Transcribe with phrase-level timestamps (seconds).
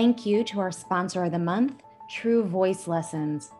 [0.00, 3.50] Thank you to our sponsor of the month, True Voice Lessons.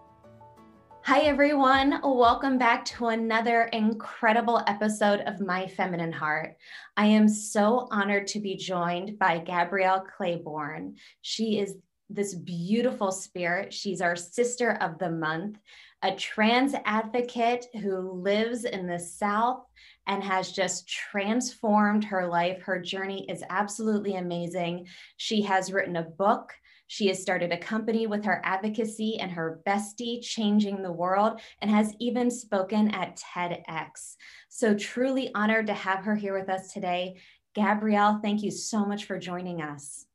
[1.03, 2.01] Hi, everyone.
[2.03, 6.57] Welcome back to another incredible episode of My Feminine Heart.
[6.97, 10.95] I am so honored to be joined by Gabrielle Claiborne.
[11.21, 11.77] She is
[12.09, 13.75] this beautiful spirit.
[13.75, 15.59] She's our sister of the month,
[16.01, 19.63] a trans advocate who lives in the South
[20.11, 22.61] and has just transformed her life.
[22.63, 24.89] Her journey is absolutely amazing.
[25.19, 26.53] She has written a book.
[26.89, 31.71] She has started a company with her advocacy and her bestie, Changing the World, and
[31.71, 34.17] has even spoken at TEDx.
[34.49, 37.21] So, truly honored to have her here with us today.
[37.55, 40.07] Gabrielle, thank you so much for joining us.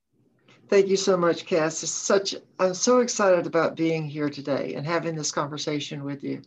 [0.67, 1.83] Thank you so much, Cass.
[1.83, 6.41] It's such I'm so excited about being here today and having this conversation with you.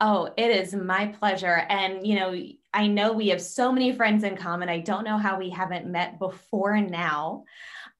[0.00, 1.64] Oh, it is my pleasure.
[1.68, 2.38] And, you know,
[2.74, 4.68] I know we have so many friends in common.
[4.68, 7.44] I don't know how we haven't met before now.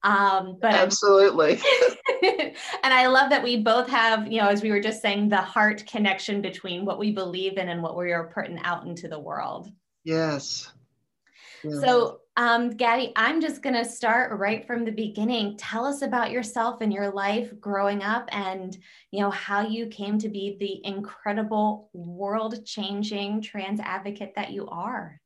[0.03, 1.53] Um, but absolutely.
[2.23, 5.37] and I love that we both have, you know, as we were just saying, the
[5.37, 9.19] heart connection between what we believe in and what we are putting out into the
[9.19, 9.71] world.
[10.03, 10.71] Yes.
[11.63, 11.81] yes.
[11.81, 15.57] So um, Gabby, I'm just going to start right from the beginning.
[15.57, 18.77] Tell us about yourself and your life growing up and,
[19.09, 24.67] you know, how you came to be the incredible world changing trans advocate that you
[24.67, 25.19] are.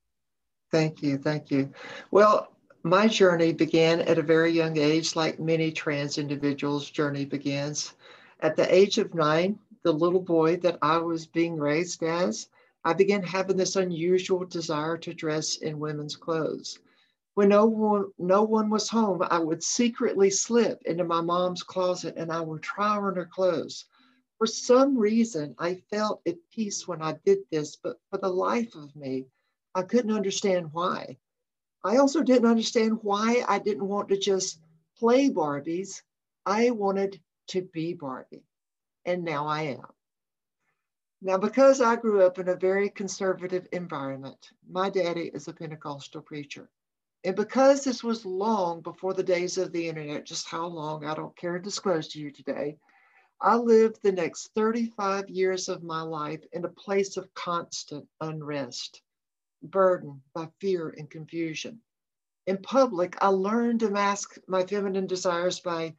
[0.72, 1.18] Thank you.
[1.18, 1.74] Thank you.
[2.12, 7.94] Well, my journey began at a very young age, like many trans individuals' journey begins.
[8.40, 12.48] At the age of nine, the little boy that I was being raised as,
[12.86, 16.80] I began having this unusual desire to dress in women's clothes.
[17.34, 22.16] When no one, no one was home, I would secretly slip into my mom's closet
[22.18, 23.86] and I would try on her clothes.
[24.38, 28.76] For some reason, I felt at peace when I did this, but for the life
[28.76, 29.28] of me,
[29.74, 31.18] I couldn't understand why.
[31.84, 34.60] I also didn't understand why I didn't want to just
[34.98, 36.02] play Barbies.
[36.46, 38.44] I wanted to be Barbie,
[39.06, 39.86] and now I am.
[41.22, 46.22] Now, because I grew up in a very conservative environment, my daddy is a Pentecostal
[46.22, 46.70] preacher.
[47.24, 51.14] And because this was long before the days of the internet, just how long I
[51.14, 52.78] don't care to disclose to you today,
[53.40, 59.02] I lived the next 35 years of my life in a place of constant unrest,
[59.62, 61.82] burdened by fear and confusion.
[62.48, 65.96] In public, I learned to mask my feminine desires by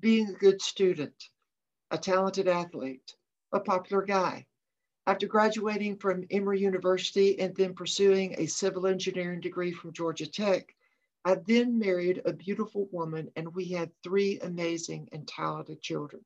[0.00, 1.30] being a good student,
[1.90, 3.14] a talented athlete,
[3.52, 4.46] a popular guy,
[5.06, 10.74] after graduating from Emory University and then pursuing a civil engineering degree from Georgia Tech,
[11.26, 16.24] I then married a beautiful woman and we had three amazing and talented children.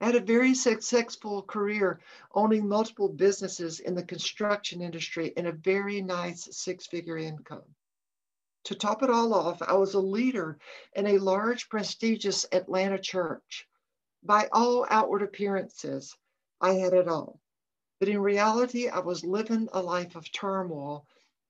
[0.00, 2.00] I had a very successful career
[2.34, 7.64] owning multiple businesses in the construction industry and a very nice six figure income.
[8.64, 10.58] To top it all off, I was a leader
[10.94, 13.68] in a large, prestigious Atlanta church.
[14.24, 16.16] By all outward appearances,
[16.60, 17.40] I had it all.
[17.98, 21.06] But in reality, I was living a life of turmoil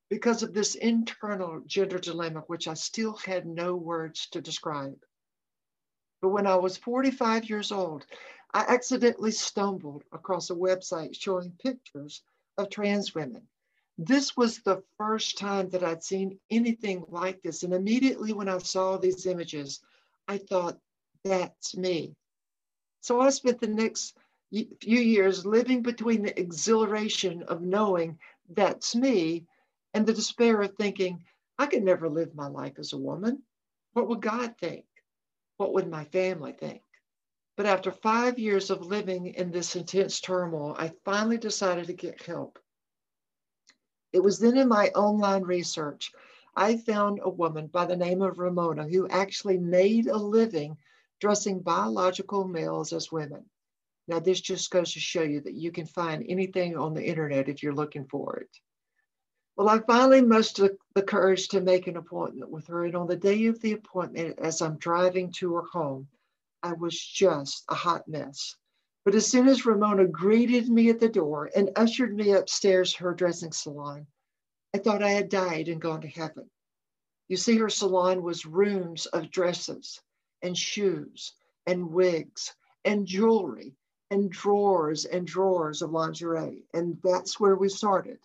[0.08, 4.98] because of this internal gender dilemma, which I still had no words to describe.
[6.22, 8.06] But when I was 45 years old,
[8.54, 12.22] I accidentally stumbled across a website showing pictures
[12.56, 13.48] of trans women.
[13.98, 17.62] This was the first time that I'd seen anything like this.
[17.62, 19.80] And immediately when I saw these images,
[20.28, 20.78] I thought,
[21.24, 22.14] that's me.
[23.00, 24.16] So I spent the next
[24.64, 28.18] few years living between the exhilaration of knowing
[28.50, 29.46] that's me
[29.94, 31.24] and the despair of thinking,
[31.58, 33.42] I could never live my life as a woman.
[33.92, 34.84] What would God think?
[35.56, 36.82] What would my family think?
[37.56, 42.20] But after five years of living in this intense turmoil, I finally decided to get
[42.22, 42.58] help.
[44.12, 46.12] It was then in my online research,
[46.54, 50.76] I found a woman by the name of Ramona who actually made a living
[51.20, 53.44] dressing biological males as women.
[54.08, 57.48] Now, this just goes to show you that you can find anything on the internet
[57.48, 58.50] if you're looking for it.
[59.56, 62.84] Well, I finally mustered the courage to make an appointment with her.
[62.84, 66.08] And on the day of the appointment, as I'm driving to her home,
[66.62, 68.54] I was just a hot mess.
[69.04, 73.14] But as soon as Ramona greeted me at the door and ushered me upstairs her
[73.14, 74.06] dressing salon,
[74.74, 76.50] I thought I had died and gone to heaven.
[77.28, 80.00] You see, her salon was rooms of dresses
[80.42, 81.32] and shoes
[81.66, 82.54] and wigs
[82.84, 83.74] and jewelry
[84.10, 86.64] and drawers and drawers of lingerie.
[86.74, 88.18] And that's where we started.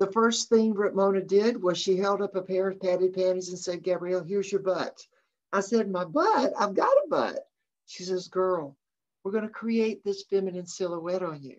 [0.00, 3.58] The first thing Ramona did was she held up a pair of padded panties and
[3.58, 5.06] said, Gabrielle, here's your butt.
[5.52, 6.52] I said, My butt?
[6.58, 7.48] I've got a butt.
[7.86, 8.76] She says, Girl,
[9.22, 11.56] we're going to create this feminine silhouette on you.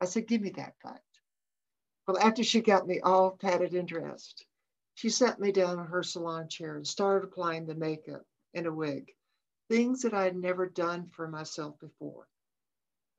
[0.00, 1.02] I said, Give me that butt.
[2.06, 4.46] Well, after she got me all padded and dressed,
[4.94, 8.24] she sat me down in her salon chair and started applying the makeup.
[8.54, 9.12] and a wig,
[9.68, 12.26] things that I had never done for myself before.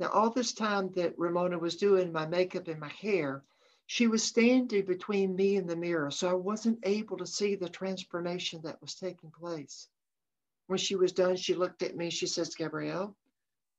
[0.02, 3.44] Now, all this time that Ramona was doing my makeup and my hair,
[3.86, 7.70] she was standing between me and the mirror, so I wasn't able to see the
[7.70, 9.88] transformation that was taking place.
[10.66, 12.10] When she was done, she looked at me.
[12.10, 13.16] She says, Gabrielle,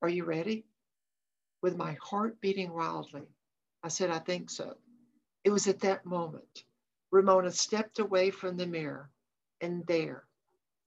[0.00, 0.64] are you ready?
[1.60, 3.26] With my heart beating wildly,
[3.82, 4.76] I said, I think so.
[5.42, 6.62] It was at that moment
[7.10, 9.10] Ramona stepped away from the mirror,
[9.60, 10.28] and there,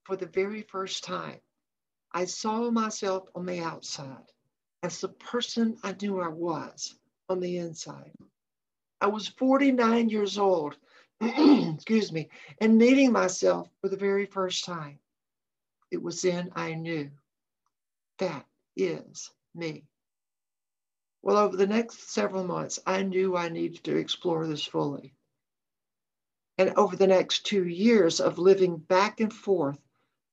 [0.06, 1.42] for the very first time,
[2.14, 4.32] I saw myself on the outside
[4.84, 6.96] as the person I knew I was
[7.30, 8.12] on the inside.
[9.02, 10.78] I was 49 years old,
[11.22, 12.30] excuse me,
[12.60, 15.00] and meeting myself for the very first time.
[15.92, 17.12] It was then I knew
[18.20, 18.46] that
[18.76, 19.86] is me.
[21.22, 25.16] Well, over the next several months, I knew I needed to explore this fully.
[26.58, 29.80] And over the next two years of living back and forth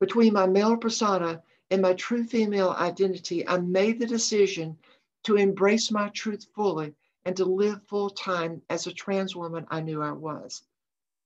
[0.01, 1.43] between my male persona
[1.73, 4.77] and my true female identity, I made the decision
[5.25, 6.93] to embrace my truth fully
[7.25, 10.65] and to live full time as a trans woman I knew I was.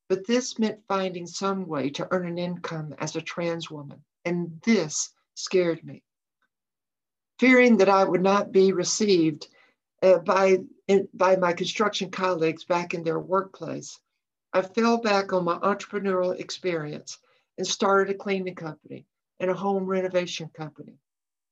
[0.09, 4.05] But this meant finding some way to earn an income as a trans woman.
[4.25, 6.05] And this scared me.
[7.41, 9.49] Fearing that I would not be received
[10.01, 13.99] uh, by, in, by my construction colleagues back in their workplace,
[14.53, 17.19] I fell back on my entrepreneurial experience
[17.59, 19.07] and started a cleaning company
[19.41, 20.99] and a home renovation company.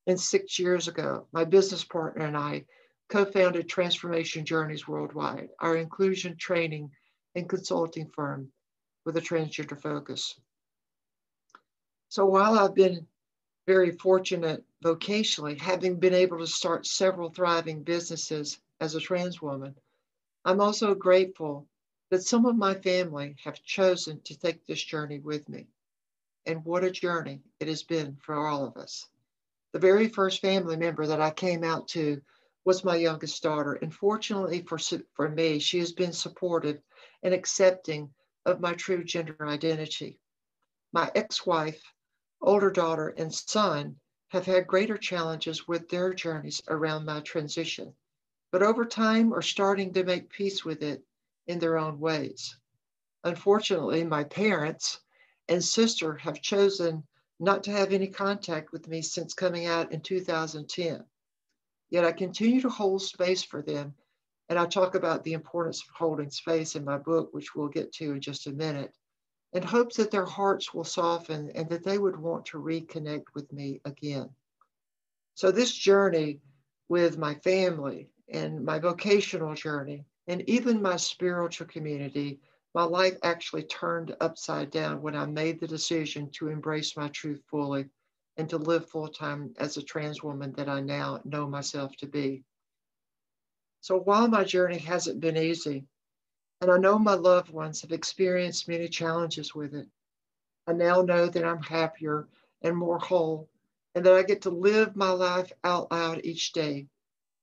[0.06, 2.66] And six years ago, my business partner and I
[3.08, 6.90] co founded Transformation Journeys Worldwide, our inclusion training
[7.34, 8.50] and consulting firm
[9.04, 10.38] with a transgender focus.
[12.08, 13.06] So while I've been
[13.66, 19.74] very fortunate vocationally, having been able to start several thriving businesses as a trans woman,
[20.44, 21.66] I'm also grateful
[22.10, 25.66] that some of my family have chosen to take this journey with me.
[26.46, 29.06] And what a journey it has been for all of us.
[29.72, 32.20] The very first family member that I came out to
[32.64, 33.74] was my youngest daughter.
[33.74, 34.78] And fortunately for,
[35.14, 36.80] for me, she has been supportive
[37.22, 38.12] and accepting
[38.46, 40.18] of my true gender identity.
[40.92, 41.82] My ex wife,
[42.40, 43.96] older daughter, and son
[44.28, 47.94] have had greater challenges with their journeys around my transition,
[48.52, 51.02] but over time are starting to make peace with it
[51.46, 52.56] in their own ways.
[53.24, 55.00] Unfortunately, my parents
[55.48, 57.04] and sister have chosen
[57.40, 61.04] not to have any contact with me since coming out in 2010.
[61.90, 63.94] Yet I continue to hold space for them.
[64.48, 67.92] And I talk about the importance of holding space in my book, which we'll get
[67.94, 68.92] to in just a minute,
[69.54, 73.50] and hopes that their hearts will soften and that they would want to reconnect with
[73.52, 74.28] me again.
[75.34, 76.40] So, this journey
[76.88, 82.40] with my family and my vocational journey and even my spiritual community,
[82.74, 87.40] my life actually turned upside down when I made the decision to embrace my truth
[87.48, 87.88] fully
[88.36, 92.06] and to live full time as a trans woman that I now know myself to
[92.06, 92.42] be.
[93.80, 95.86] So while my journey hasn't been easy,
[96.60, 99.86] and I know my loved ones have experienced many challenges with it,
[100.66, 102.26] I now know that I'm happier
[102.62, 103.48] and more whole,
[103.94, 106.88] and that I get to live my life out loud each day,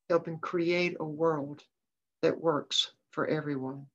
[0.09, 1.63] helping create a world
[2.21, 3.85] that works for everyone.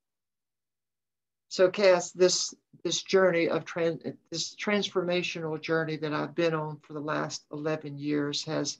[1.49, 4.01] So, Cass, this this journey of trans,
[4.31, 8.79] this transformational journey that I've been on for the last 11 years has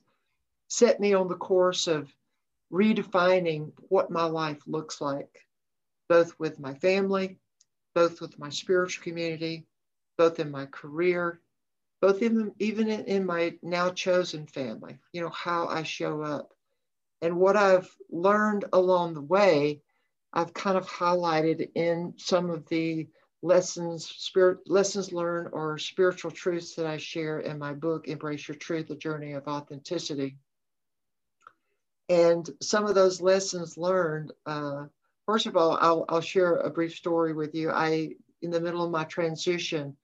[0.69, 2.13] set me on the course of
[2.71, 5.45] redefining what my life looks like,
[6.09, 7.37] both with my family,
[7.95, 9.65] both with my spiritual community,
[10.17, 11.39] both in my career,
[12.01, 16.53] both in, even in, in my now chosen family, you know, how I show up.
[17.21, 19.81] And what I've learned along the way,
[20.33, 23.07] I've kind of highlighted in some of the
[23.41, 28.55] lessons, spirit lessons learned or spiritual truths that I share in my book, Embrace Your
[28.55, 30.37] Truth, A Journey of Authenticity.
[32.09, 34.85] And some of those lessons learned, uh,
[35.25, 37.69] first of all, I'll, I'll share a brief story with you.
[37.69, 39.95] I, in the middle of my transition,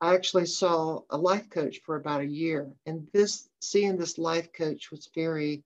[0.00, 2.70] I actually saw a life coach for about a year.
[2.86, 5.62] And this, seeing this life coach was very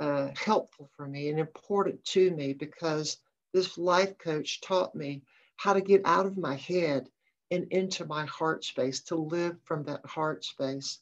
[0.00, 3.18] uh, helpful for me and important to me because
[3.54, 5.22] this life coach taught me
[5.56, 7.08] how to get out of my head
[7.52, 10.98] and into my heart space, to live from that heart space.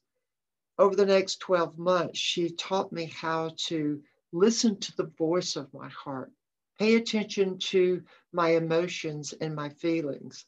[0.78, 5.72] Over the next 12 months, she taught me how to listen to the voice of
[5.72, 6.30] my heart,
[6.78, 10.44] pay attention to my emotions and my feelings.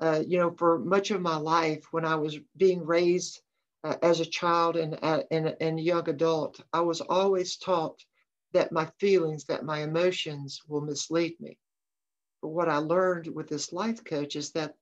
[0.00, 3.40] Uh, you know, for much of my life, when I was being raised
[3.84, 8.04] uh, as a child and, uh, and, and young adult, I was always taught
[8.52, 11.58] that my feelings, that my emotions will mislead me.
[12.40, 14.74] But what I learned with this life coach is that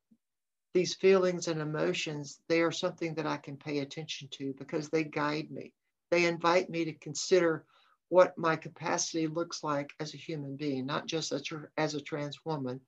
[0.75, 5.05] these feelings and emotions, they are something that I can pay attention to because they
[5.05, 5.73] guide me.
[6.11, 7.65] They invite me to consider
[8.09, 11.43] what my capacity looks like as a human being, not just as,
[11.77, 12.81] as a trans woman,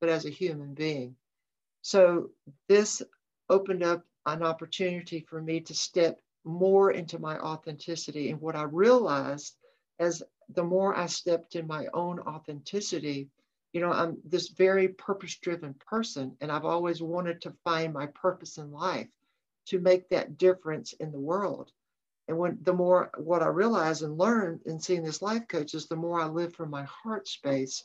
[0.00, 1.16] but as a human being.
[1.82, 2.30] So
[2.68, 3.00] this
[3.48, 8.30] opened up an opportunity for me to step more into my authenticity.
[8.30, 9.54] And what I realized
[9.98, 13.30] as the more I stepped in my own authenticity,
[13.72, 18.06] you know, I'm this very purpose driven person, and I've always wanted to find my
[18.06, 19.08] purpose in life
[19.66, 21.72] to make that difference in the world.
[22.28, 25.86] And when the more what I realize and learn in seeing this life coach is
[25.86, 27.84] the more I live from my heart space,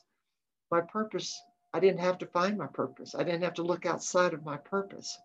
[0.71, 1.39] my purpose,
[1.73, 3.13] I didn't have to find my purpose.
[3.13, 5.17] I didn't have to look outside of my purpose.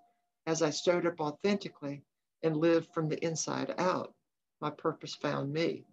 [0.46, 2.02] As I showed up authentically
[2.42, 4.14] and lived from the inside out,
[4.60, 5.84] my purpose found me.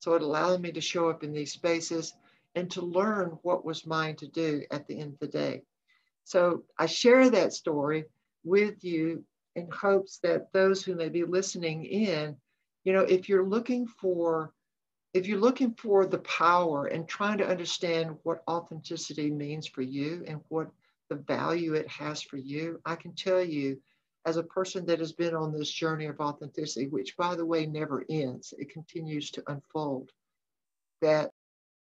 [0.00, 2.14] So it allowed me to show up in these spaces
[2.54, 5.62] and to learn what was mine to do at the end of the day.
[6.24, 8.04] So I share that story
[8.42, 9.24] with you
[9.56, 12.36] in hopes that those who may be listening in,
[12.84, 14.52] you know, if you're looking for
[15.12, 20.22] if you're looking for the power and trying to understand what authenticity means for you
[20.28, 20.70] and what
[21.08, 23.80] the value it has for you, I can tell you
[24.26, 27.66] as a person that has been on this journey of authenticity, which by the way
[27.66, 30.12] never ends, it continues to unfold,
[31.00, 31.32] that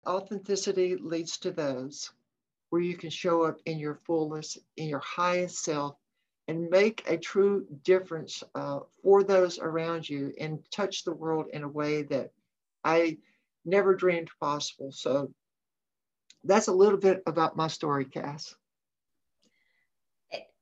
[0.05, 2.11] Authenticity leads to those
[2.69, 5.95] where you can show up in your fullness, in your highest self,
[6.47, 11.63] and make a true difference uh, for those around you and touch the world in
[11.63, 12.31] a way that
[12.83, 13.17] I
[13.63, 14.91] never dreamed possible.
[14.91, 15.31] So
[16.43, 18.55] that's a little bit about my story, Cass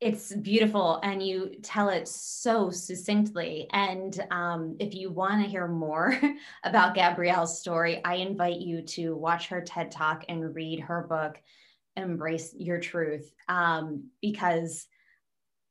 [0.01, 3.67] it's beautiful and you tell it so succinctly.
[3.71, 6.19] And um, if you want to hear more
[6.63, 11.39] about gabrielle's story i invite you to watch her ted talk and read her book
[11.95, 13.33] embrace your truth.
[13.47, 14.87] Um, because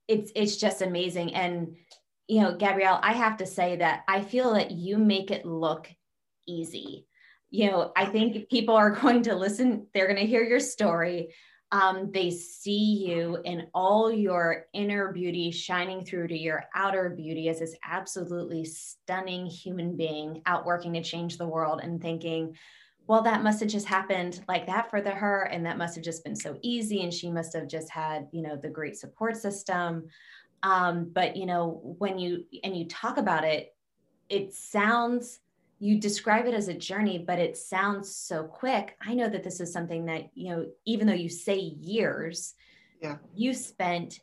[0.09, 1.35] it's it's just amazing.
[1.35, 1.77] And
[2.29, 5.89] you know gabrielle i have to say that i feel that you make it look
[6.47, 7.07] easy.
[7.51, 11.35] You know i think people are going to listen they're going to hear your story
[11.73, 17.49] um, they see you in all your inner beauty shining through to your outer beauty
[17.49, 22.57] as this absolutely stunning human being out working to change the world and thinking,
[23.07, 26.05] well, that must have just happened like that for the her, and that must have
[26.05, 29.37] just been so easy, and she must have just had, you know, the great support
[29.37, 30.07] system.
[30.63, 33.75] Um, but you know, when you and you talk about it,
[34.29, 35.41] it sounds
[35.81, 38.97] you describe it as a journey, but it sounds so quick.
[39.01, 42.55] I know that this is something that, you know, even though you say years,
[43.01, 43.17] yeah.
[43.35, 44.21] you spent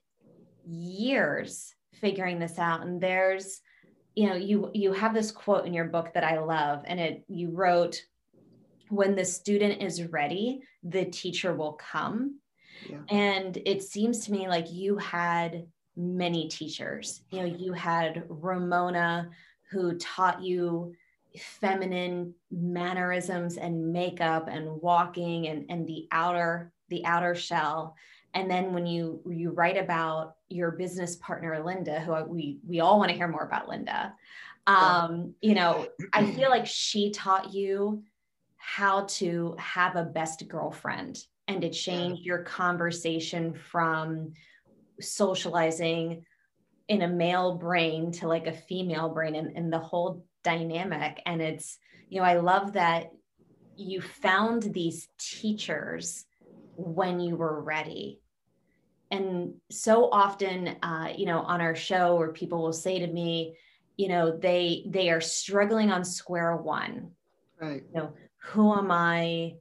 [0.70, 2.82] years figuring this out.
[2.82, 3.62] And there's,
[4.16, 7.24] you know, you you have this quote in your book that I love, and it
[7.28, 8.04] you wrote,
[8.90, 12.40] when the student is ready, the teacher will come.
[12.88, 13.00] Yeah.
[13.10, 17.22] And it seems to me like you had many teachers.
[17.32, 19.32] You know, you had Ramona
[19.72, 20.94] who taught you
[21.38, 27.96] feminine mannerisms and makeup and walking and, and the outer the outer shell.
[28.34, 32.80] And then when you you write about your business partner linda who I, we we
[32.80, 34.14] all want to hear more about linda.
[34.68, 38.04] Um, you know i feel like she taught you
[38.58, 44.34] how to have a best girlfriend and to change your conversation from
[45.00, 46.26] socializing
[46.90, 51.22] in a male brain to like a female brain and, and the whole dynamic.
[51.26, 51.78] And it's
[52.10, 53.12] you know i love that
[53.76, 56.26] you found these teachers
[56.76, 58.22] when you were ready.
[59.12, 63.58] And so often uh, you know on our show where people will say to me
[63.98, 67.12] you know they they are struggling on square one.
[67.60, 67.84] Right.
[67.94, 68.14] You know
[68.50, 69.56] who am i?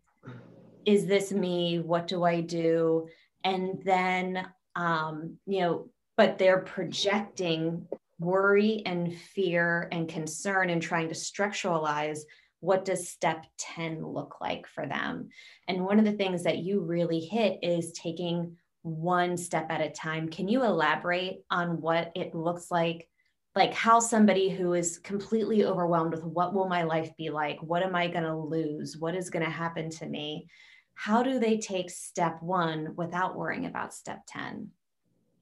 [0.85, 1.81] Is this me?
[1.81, 3.09] What do i do?
[3.43, 5.75] And then um, you know
[6.17, 7.87] but they're projecting
[8.19, 12.21] worry and fear and concern and trying to structuralize
[12.61, 15.29] what does step 10 look like for them.
[15.69, 19.91] And one of the things that you really hit is taking one step at a
[19.91, 20.29] time.
[20.29, 23.09] Can you elaborate on what it looks like?
[23.55, 27.59] Like how somebody who is completely overwhelmed with what will my life be like?
[27.63, 28.97] What am i going to lose?
[28.99, 30.49] What is going to happen to me?
[30.95, 34.71] How do they take step one without worrying about step 10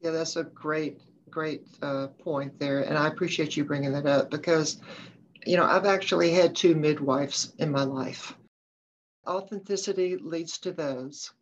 [0.04, 1.00] yeah that's a great
[1.34, 4.80] great uh, point there, and I appreciate you bringing that up because,
[5.44, 8.36] you know, I've actually had two midwives in my life.
[9.26, 11.32] Authenticity leads to those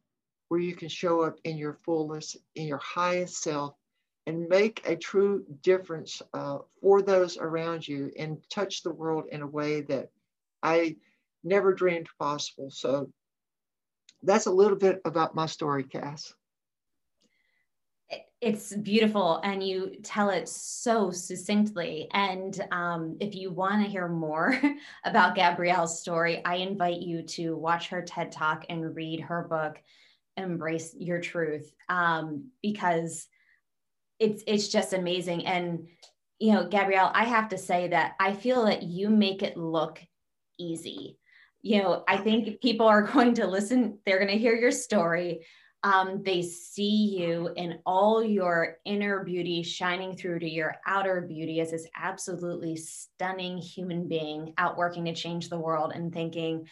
[0.49, 3.75] where you can show up in your fullness, in your highest self,
[4.27, 9.43] and make a true difference uh, for those around you and touch the world in
[9.43, 10.11] a way that
[10.63, 10.97] I
[11.45, 12.71] never dreamed possible.
[12.71, 13.11] So
[14.23, 16.35] that's a little bit about my story, Cass
[18.43, 22.09] it's beautiful and you tell it so succinctly.
[22.13, 24.61] And um, if you want to hear more
[25.05, 29.81] about gabrielle's story i invite you to watch her ted talk and read her book
[30.37, 31.73] embrace your truth.
[31.89, 33.29] Um, because
[34.19, 35.47] it's it's just amazing.
[35.47, 35.89] And
[36.39, 40.01] you know gabrielle i have to say that i feel that you make it look
[40.59, 41.19] easy.
[41.63, 45.47] You know i think people are going to listen they're going to hear your story
[45.85, 51.61] um, they see you in all your inner beauty shining through to your outer beauty
[51.61, 56.69] as this absolutely stunning human being out working to change the world and thinking,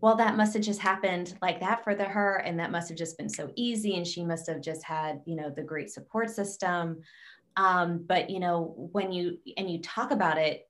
[0.00, 2.98] well, that must have just happened like that for the her, and that must have
[2.98, 6.30] just been so easy, and she must have just had, you know, the great support
[6.30, 7.00] system.
[7.56, 10.68] Um, but you know, when you and you talk about it,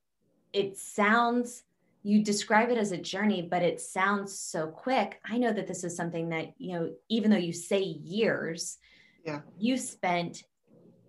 [0.52, 1.62] it sounds
[2.06, 5.20] you describe it as a journey, but it sounds so quick.
[5.24, 8.76] I know that this is something that, you know, even though you say years,
[9.24, 9.40] yeah.
[9.58, 10.42] you spent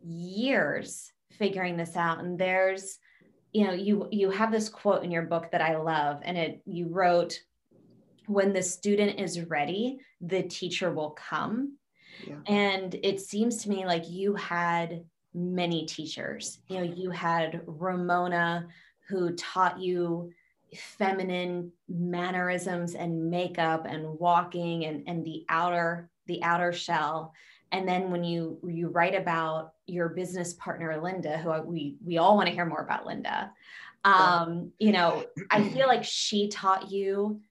[0.02, 2.20] years figuring this out.
[2.20, 2.98] And there's,
[3.52, 6.62] you know, you you have this quote in your book that I love, and it
[6.66, 7.42] you wrote,
[8.28, 11.78] when the student is ready, the teacher will come.
[12.26, 12.38] Yeah.
[12.48, 16.60] And it seems to me like you had many teachers.
[16.70, 18.68] You know, you had Ramona
[19.10, 20.32] who taught you
[20.76, 27.34] feminine mannerisms and makeup and walking and, and the outer the outer shell.
[27.72, 32.18] And then when you you write about your business partner linda who I, we we
[32.18, 33.52] all want to hear more about linda.
[34.04, 37.42] Um, you know i feel like she taught you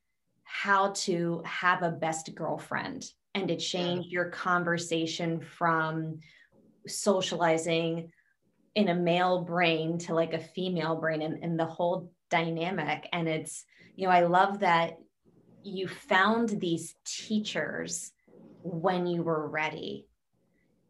[0.44, 6.20] how to have a best girlfriend and to change your conversation from
[6.86, 8.12] socializing
[8.76, 13.08] in a male brain to like a female brain and, and the whole dynamic.
[13.12, 13.64] And it's
[13.96, 14.98] you know i love that
[15.62, 18.12] you found these teachers
[18.62, 20.06] when you were ready.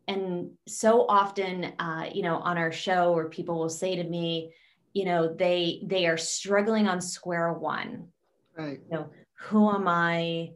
[0.07, 4.53] And so often uh, you know on our show where people will say to me
[4.93, 8.09] you know they they are struggling on square one.
[8.57, 8.81] Right.
[8.91, 10.51] You know who am i?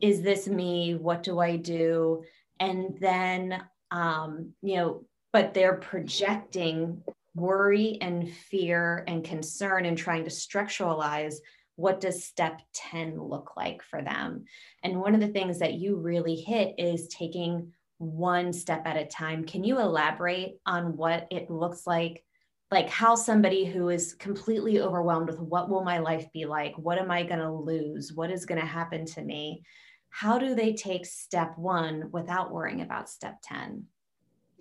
[0.00, 0.94] Is this me?
[0.94, 2.24] What do i do?
[2.60, 7.02] And then um you know but they're projecting
[7.34, 11.36] worry and fear and concern and trying to structuralize
[11.76, 14.44] what does step 10 look like for them.
[14.82, 19.06] And one of the things that you really hit is taking one step at a
[19.06, 19.44] time.
[19.44, 22.24] Can you elaborate on what it looks like?
[22.70, 26.76] Like how somebody who is completely overwhelmed with what will my life be like?
[26.76, 28.12] What am i going to lose?
[28.14, 29.62] What is going to happen to me?
[30.10, 33.86] How do they take step one without worrying about step 10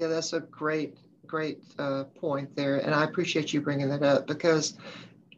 [0.02, 4.28] yeah that's a great great uh, point there, and I appreciate you bringing that up
[4.28, 4.78] because,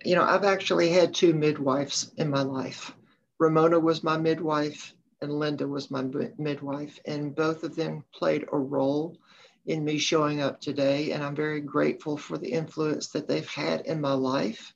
[0.04, 2.94] you know, I've actually had two midwives in my life.
[3.40, 6.04] Ramona was my midwife, and Linda was my
[6.38, 9.18] midwife, and both of them played a role
[9.66, 13.82] in me showing up today, and I'm very grateful for the influence that they've had
[13.82, 14.74] in my life.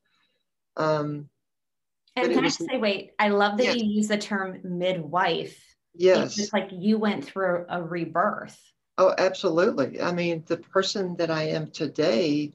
[0.77, 1.29] Um,
[2.15, 3.75] and can was, I say, wait, I love that yes.
[3.75, 5.61] you use the term midwife.
[5.93, 6.27] Yes.
[6.27, 8.57] It's just like you went through a rebirth.
[8.97, 10.01] Oh, absolutely.
[10.01, 12.53] I mean, the person that I am today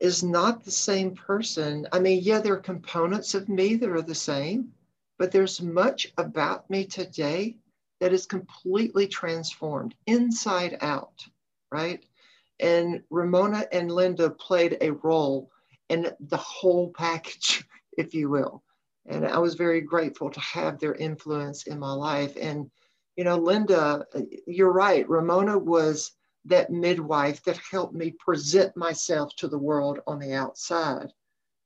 [0.00, 1.86] is not the same person.
[1.92, 4.72] I mean, yeah, there are components of me that are the same,
[5.18, 7.56] but there's much about me today
[8.00, 11.24] that is completely transformed inside out,
[11.72, 12.04] right?
[12.60, 15.50] And Ramona and Linda played a role
[15.88, 17.64] in the whole package,
[17.96, 18.62] if you will.
[19.06, 22.36] And I was very grateful to have their influence in my life.
[22.40, 22.70] And
[23.16, 24.06] you know, Linda,
[24.46, 25.08] you're right.
[25.08, 26.12] Ramona was
[26.44, 31.12] that midwife that helped me present myself to the world on the outside.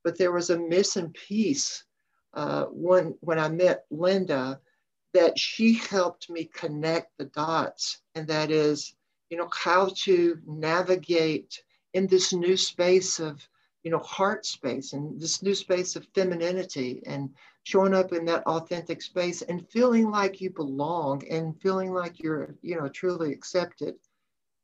[0.04, 1.84] But there was a missing piece
[2.34, 4.60] uh, when, when I met Linda
[5.12, 8.00] that she helped me connect the dots.
[8.14, 8.94] And that is,
[9.28, 13.46] you know, how to navigate in this new space of,
[13.82, 17.30] you know, heart space and this new space of femininity and
[17.62, 22.54] showing up in that authentic space and feeling like you belong and feeling like you're
[22.62, 23.94] you know truly accepted.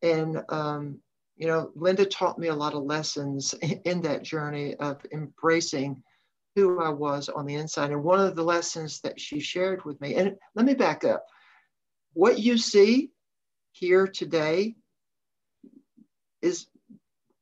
[0.02, 0.98] And um,
[1.36, 6.02] you know linda taught me a lot of lessons in that journey of embracing
[6.54, 7.90] who i was on the inside.
[7.90, 11.26] And one of the lessons that she shared with me and let me back up.
[12.14, 13.10] What you see
[13.72, 14.74] here today
[16.40, 16.66] is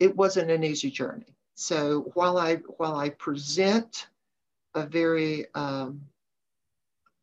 [0.01, 4.09] it wasn't an easy journey so while i while i present
[4.75, 6.01] a very um,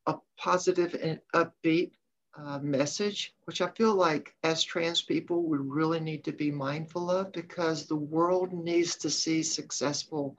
[0.07, 1.91] a positive and upbeat
[2.37, 7.11] uh, message, which I feel like as trans people we really need to be mindful
[7.11, 10.37] of because the world needs to see successful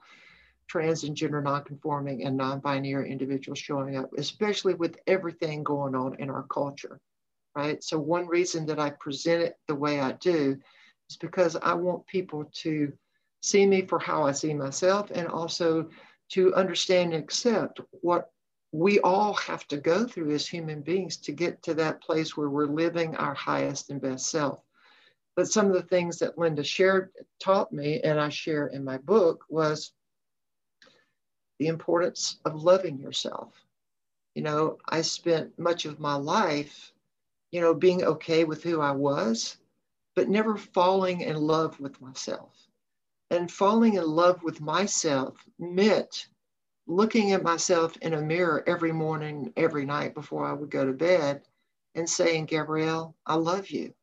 [0.67, 6.29] trans and gender nonconforming and non-binary individuals showing up, especially with everything going on in
[6.29, 6.99] our culture.
[7.55, 7.83] right?
[7.83, 10.57] So, one reason that I present it the way I do
[11.09, 12.91] is because I want people to
[13.43, 15.89] see me for how I see myself and also
[16.29, 18.31] to understand and accept what
[18.71, 22.49] we all have to go through as human beings to get to that place where
[22.49, 24.63] we're living our highest and best self.
[25.35, 28.97] But some of the things that Linda shared, taught me, and I share in my
[28.97, 29.91] book, was
[31.59, 33.53] the importance of loving yourself.
[34.35, 36.93] You know, I spent much of my life,
[37.51, 39.57] you know, being okay with who I was,
[40.15, 42.62] but never falling in love with myself.
[43.33, 46.27] And falling in love with myself meant
[46.85, 50.93] looking at myself in a mirror every morning, every night before I would go to
[50.93, 51.41] bed
[51.95, 53.95] and saying, Gabrielle, I love you.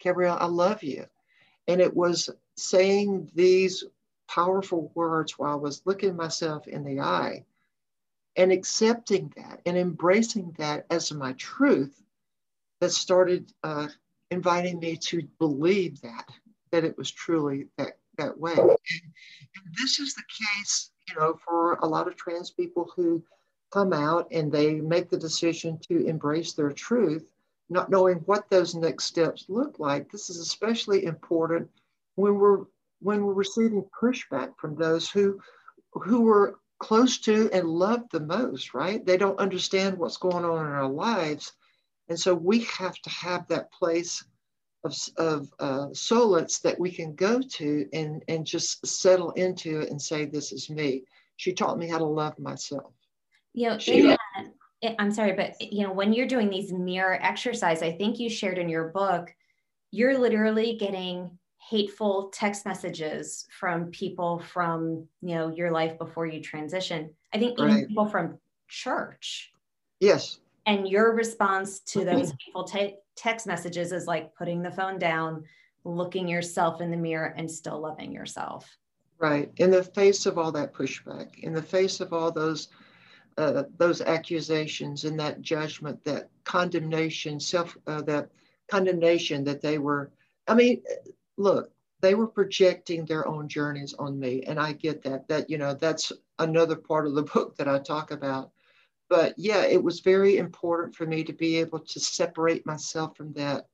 [0.00, 1.06] Gabrielle, I love you.
[1.68, 3.84] And it was saying these
[4.26, 7.44] powerful words while I was looking myself in the eye
[8.34, 12.02] and accepting that and embracing that as my truth
[12.80, 13.86] that started uh,
[14.32, 16.28] inviting me to believe that
[16.72, 21.38] that it was truly that that way and, and this is the case you know
[21.44, 23.22] for a lot of trans people who
[23.72, 27.32] come out and they make the decision to embrace their truth
[27.68, 31.68] not knowing what those next steps look like this is especially important
[32.14, 32.64] when we're
[33.00, 35.38] when we're receiving pushback from those who
[35.92, 39.04] who were close to and love the most, right?
[39.04, 41.52] They don't understand what's going on in our lives.
[42.08, 44.24] And so we have to have that place
[44.86, 49.90] of, of uh, solace that we can go to and, and just settle into it
[49.90, 51.04] and say, This is me.
[51.36, 52.92] She taught me how to love myself.
[53.52, 54.18] You know, she, that,
[54.98, 58.58] I'm sorry, but you know, when you're doing these mirror exercise, I think you shared
[58.58, 59.34] in your book,
[59.90, 66.40] you're literally getting hateful text messages from people from you know your life before you
[66.40, 67.88] transition i think even right.
[67.88, 69.52] people from church
[69.98, 74.98] yes and your response to those hateful te- text messages is like putting the phone
[74.98, 75.44] down
[75.84, 78.76] looking yourself in the mirror and still loving yourself
[79.18, 82.68] right in the face of all that pushback in the face of all those
[83.38, 88.30] uh, those accusations and that judgment that condemnation self uh, that
[88.68, 90.10] condemnation that they were
[90.48, 90.82] i mean
[91.36, 94.42] look, they were projecting their own journeys on me.
[94.42, 97.78] And I get that, that, you know, that's another part of the book that I
[97.78, 98.50] talk about.
[99.08, 103.32] But yeah, it was very important for me to be able to separate myself from
[103.34, 103.66] that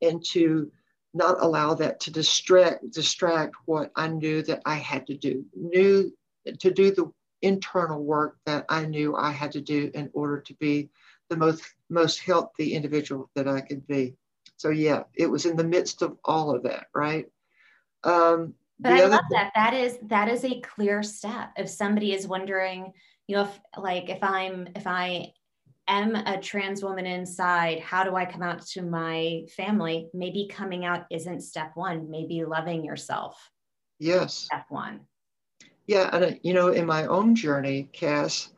[0.00, 0.72] and to
[1.14, 6.12] not allow that to distract distract what I knew that I had to do, knew
[6.58, 10.54] to do the internal work that I knew I had to do in order to
[10.54, 10.90] be
[11.28, 14.14] the most most healthy individual that I could be.
[14.56, 17.26] So yeah, it was in the midst of all of that, right?
[18.04, 19.52] Um, but I love thing- that.
[19.54, 21.52] That is that is a clear step.
[21.56, 22.92] If somebody is wondering,
[23.32, 25.32] you know, if like if I'm if I
[25.88, 30.10] am a trans woman inside, how do I come out to my family?
[30.12, 32.10] Maybe coming out isn't step one.
[32.10, 33.50] Maybe loving yourself.
[33.98, 34.34] Yes.
[34.34, 35.00] Step one.
[35.86, 38.50] Yeah, and uh, you know, in my own journey, Cass,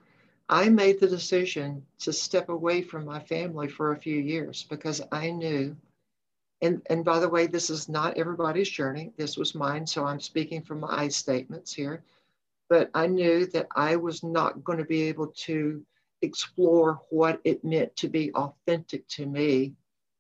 [0.48, 5.00] I made the decision to step away from my family for a few years because
[5.12, 5.76] I knew
[6.62, 9.12] and, and by the way, this is not everybody's journey.
[9.18, 9.87] This was mine.
[9.87, 12.02] So I'm speaking from my statements here.
[12.74, 15.87] But I knew that I was not going to be able to
[16.22, 19.74] explore what it meant to be authentic to me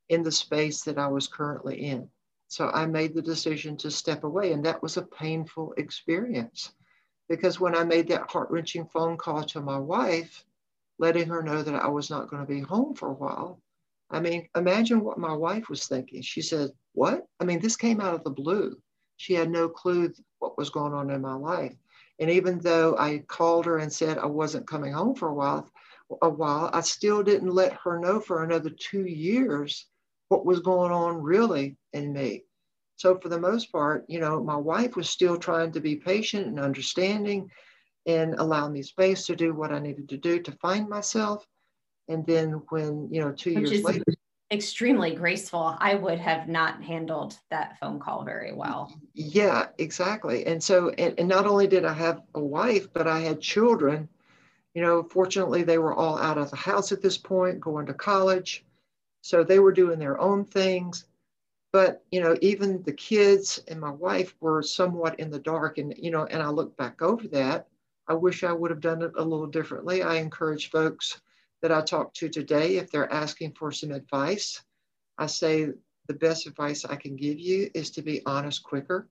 [0.08, 2.08] in the space that I was currently in.
[2.46, 4.52] So I made the decision to step away.
[4.52, 6.74] And that was a painful experience
[7.28, 10.44] because when I made that heart wrenching phone call to my wife,
[11.00, 13.60] letting her know that I was not going to be home for a while,
[14.10, 16.22] I mean, imagine what my wife was thinking.
[16.22, 17.26] She said, What?
[17.40, 18.76] I mean, this came out of the blue.
[19.16, 21.74] She had no clue what was going on in my life.
[22.18, 25.68] And even though I called her and said I wasn't coming home for a while,
[26.22, 29.86] a while, I still didn't let her know for another two years
[30.28, 32.44] what was going on really in me.
[32.96, 36.46] So for the most part, you know, my wife was still trying to be patient
[36.46, 37.50] and understanding
[38.06, 41.44] and allow me space to do what I needed to do to find myself.
[42.08, 44.04] And then when, you know, two Which years later.
[44.54, 45.76] Extremely graceful.
[45.80, 48.94] I would have not handled that phone call very well.
[49.12, 50.46] Yeah, exactly.
[50.46, 54.08] And so, and, and not only did I have a wife, but I had children.
[54.74, 57.94] You know, fortunately, they were all out of the house at this point, going to
[57.94, 58.64] college.
[59.22, 61.06] So they were doing their own things.
[61.72, 65.78] But, you know, even the kids and my wife were somewhat in the dark.
[65.78, 67.66] And, you know, and I look back over that.
[68.06, 70.04] I wish I would have done it a little differently.
[70.04, 71.20] I encourage folks
[71.64, 74.62] that I talk to today, if they're asking for some advice,
[75.16, 75.68] I say
[76.08, 79.08] the best advice I can give you is to be honest quicker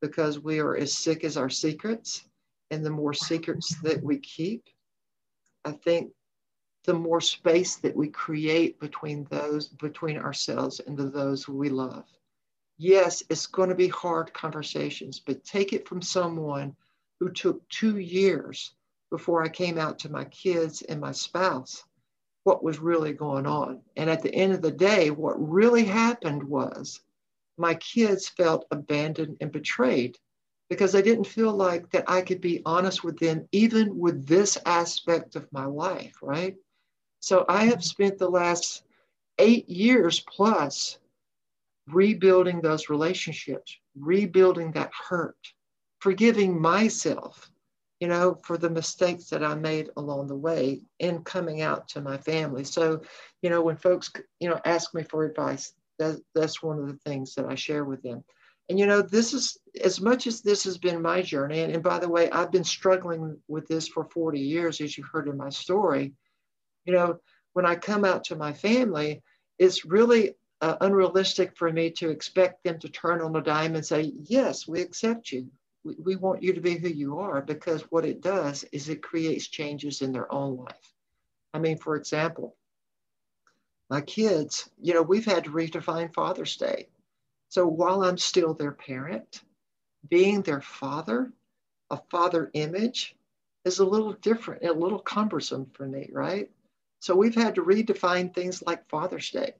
[0.00, 2.24] because we are as sick as our secrets.
[2.72, 4.64] And the more secrets that we keep,
[5.64, 6.10] I think
[6.86, 12.06] the more space that we create between those, between ourselves and the, those we love.
[12.78, 16.74] Yes, it's going to be hard conversations, but take it from someone
[17.20, 18.74] who took two years
[19.08, 21.84] before I came out to my kids and my spouse
[22.44, 23.80] what was really going on.
[23.96, 27.00] And at the end of the day, what really happened was
[27.56, 30.18] my kids felt abandoned and betrayed
[30.68, 34.56] because they didn't feel like that I could be honest with them, even with this
[34.64, 36.56] aspect of my life, right?
[37.20, 37.82] So I have mm-hmm.
[37.82, 38.82] spent the last
[39.38, 40.98] eight years plus
[41.88, 45.36] rebuilding those relationships, rebuilding that hurt,
[46.00, 47.51] forgiving myself,
[48.02, 52.00] you know, for the mistakes that I made along the way in coming out to
[52.00, 52.64] my family.
[52.64, 53.02] So,
[53.42, 54.10] you know, when folks,
[54.40, 57.84] you know, ask me for advice, that, that's one of the things that I share
[57.84, 58.24] with them.
[58.68, 61.60] And, you know, this is as much as this has been my journey.
[61.60, 65.04] And, and by the way, I've been struggling with this for 40 years, as you
[65.04, 66.14] heard in my story
[66.84, 67.18] you know,
[67.52, 69.22] when I come out to my family,
[69.58, 73.84] it's really uh, unrealistic for me to expect them to turn on a dime and
[73.84, 75.50] say, Yes, we accept you.
[75.84, 79.02] We, we want you to be who you are because what it does is it
[79.02, 80.94] creates changes in their own life.
[81.54, 82.56] I mean, for example,
[83.90, 86.88] my kids, you know, we've had to redefine Father's Day.
[87.50, 89.42] So while I'm still their parent,
[90.08, 91.30] being their father,
[91.90, 93.14] a father image
[93.64, 96.50] is a little different, a little cumbersome for me, right?
[97.00, 99.52] So we've had to redefine things like Father's Day.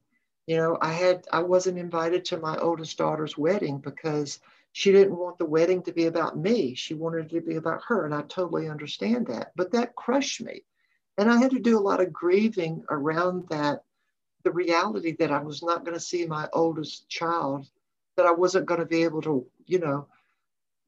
[0.46, 4.40] You know, I had I wasn't invited to my oldest daughter's wedding because
[4.72, 6.74] she didn't want the wedding to be about me.
[6.74, 9.52] She wanted it to be about her, and I totally understand that.
[9.54, 10.64] But that crushed me,
[11.18, 13.84] and I had to do a lot of grieving around that.
[14.44, 17.68] The reality that I was not going to see my oldest child,
[18.16, 20.08] that I wasn't going to be able to, you know,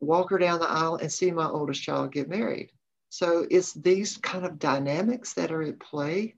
[0.01, 2.73] walk her down the aisle and see my oldest child get married.
[3.11, 6.35] So it's these kind of dynamics that are at play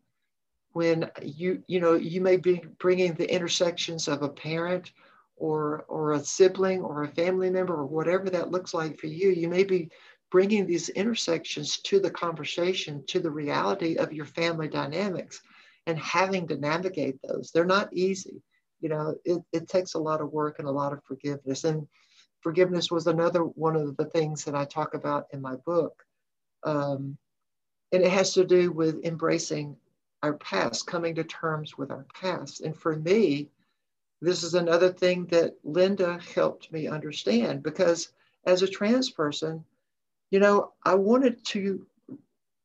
[0.72, 4.92] when you you know you may be bringing the intersections of a parent
[5.36, 9.30] or or a sibling or a family member or whatever that looks like for you
[9.30, 9.90] you may be
[10.30, 15.40] bringing these intersections to the conversation to the reality of your family dynamics
[15.86, 17.50] and having to navigate those.
[17.52, 18.42] They're not easy.
[18.80, 21.64] You know it, it takes a lot of work and a lot of forgiveness.
[21.64, 21.86] And
[22.40, 26.02] forgiveness was another one of the things that i talk about in my book.
[26.64, 27.16] Um,
[27.92, 29.76] and it has to do with embracing
[30.22, 32.60] our past, coming to terms with our past.
[32.60, 33.48] And for me,
[34.20, 38.08] this is another thing that Linda helped me understand because
[38.44, 39.64] as a trans person,
[40.30, 41.86] you know, I wanted to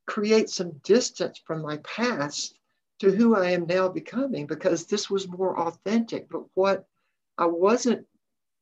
[0.06, 2.58] create some distance from my past
[3.00, 6.30] to who I am now becoming because this was more authentic.
[6.30, 6.88] But what
[7.38, 8.06] I wasn't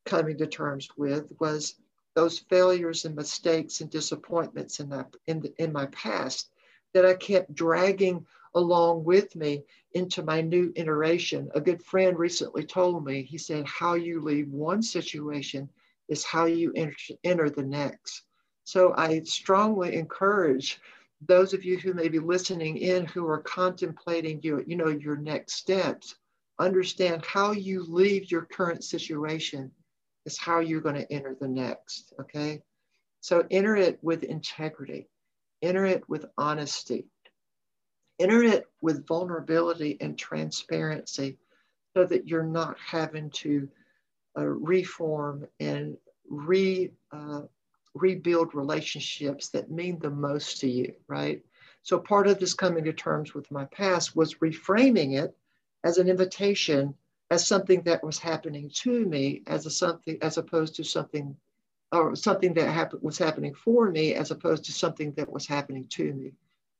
[0.05, 1.75] coming to terms with was
[2.15, 6.49] those failures and mistakes and disappointments in, that, in, the, in my past
[6.93, 11.49] that I kept dragging along with me into my new iteration.
[11.55, 15.69] A good friend recently told me, he said, How you leave one situation
[16.07, 18.23] is how you enter, enter the next.
[18.63, 20.79] So I strongly encourage
[21.27, 25.17] those of you who may be listening in who are contemplating you, you know, your
[25.17, 26.15] next steps,
[26.59, 29.71] understand how you leave your current situation
[30.25, 32.13] is how you're going to enter the next.
[32.19, 32.61] Okay.
[33.21, 35.09] So enter it with integrity,
[35.61, 37.07] enter it with honesty,
[38.19, 41.37] enter it with vulnerability and transparency
[41.95, 43.67] so that you're not having to
[44.37, 45.97] uh, reform and
[46.29, 47.41] re, uh,
[47.95, 51.41] rebuild relationships that mean the most to you, right?
[51.81, 55.35] So part of this coming to terms with my past was reframing it
[55.83, 56.93] as an invitation,
[57.31, 61.35] as something that was happening to me, as a something, as opposed to something,
[61.91, 65.87] or something that happened was happening for me, as opposed to something that was happening
[65.87, 66.33] to me.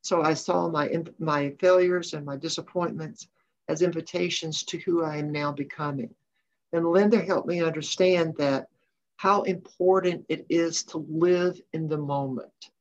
[0.10, 3.28] So I saw my, my failures and my disappointments
[3.68, 6.16] as invitations to who I am now becoming.
[6.74, 8.70] And Linda helped me understand that
[9.18, 12.72] how important it is to live in the moment.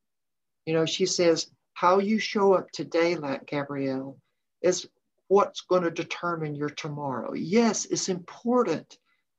[0.64, 4.17] You know, she says, how you show up today, like Gabrielle,
[4.62, 4.88] is
[5.27, 7.35] what's going to determine your tomorrow.
[7.35, 8.97] Yes, it's important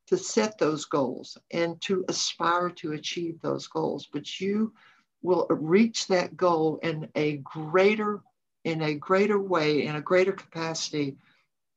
[0.10, 4.74] to set those goals and to aspire to achieve those goals, but you
[5.22, 8.22] will reach that goal in a greater
[8.66, 11.16] in a greater way in a greater capacity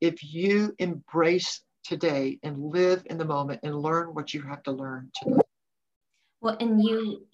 [0.01, 4.71] if you embrace today and live in the moment and learn what you have to
[4.71, 5.39] learn today
[6.41, 7.25] well and you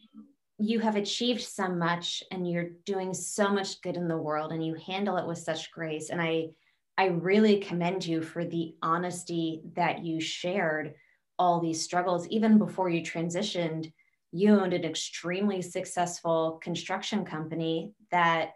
[0.59, 4.65] you have achieved so much and you're doing so much good in the world and
[4.65, 6.09] you handle it with such grace.
[6.09, 6.49] And i
[6.97, 10.93] i really commend you for the honesty that you shared
[11.39, 13.93] all these struggles even before you transitioned
[14.31, 18.51] you owned an extremely successful construction company that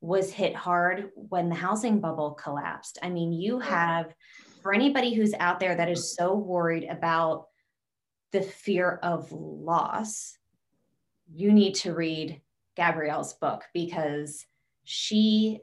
[0.00, 2.98] was hit hard when the housing bubble collapsed.
[3.02, 4.14] I mean, you have,
[4.62, 7.46] for anybody who's out there that is so worried about
[8.32, 10.36] the fear of loss,
[11.34, 12.40] you need to read
[12.76, 14.46] Gabrielle's book because
[14.84, 15.60] she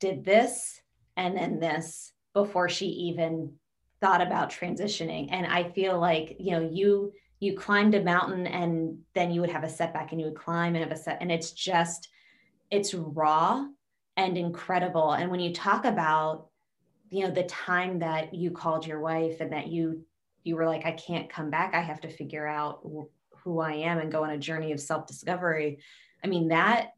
[0.00, 0.80] did this
[1.16, 3.54] and then this before she even
[4.00, 5.28] thought about transitioning.
[5.30, 9.50] And I feel like, you know, you you climbed a mountain and then you would
[9.50, 12.08] have a setback and you would climb and have a set and it's just
[12.70, 13.64] it's raw
[14.16, 15.12] and incredible.
[15.12, 16.48] And when you talk about,
[17.10, 20.04] you know, the time that you called your wife and that you
[20.42, 21.74] you were like, I can't come back.
[21.74, 22.80] I have to figure out
[23.42, 25.78] who I am and go on a journey of self-discovery.
[26.22, 26.92] I mean, that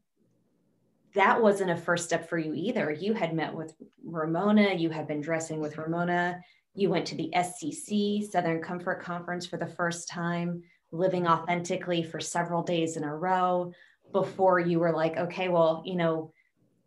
[1.15, 2.91] that wasn't a first step for you either.
[2.91, 3.75] You had met with
[4.05, 6.41] Ramona, you had been dressing with Ramona,
[6.79, 10.63] you went to the SCC, Southern Comfort Conference, for the first time,
[10.93, 13.73] living authentically for several days in a row
[14.13, 16.33] before you were like, okay, well, you know,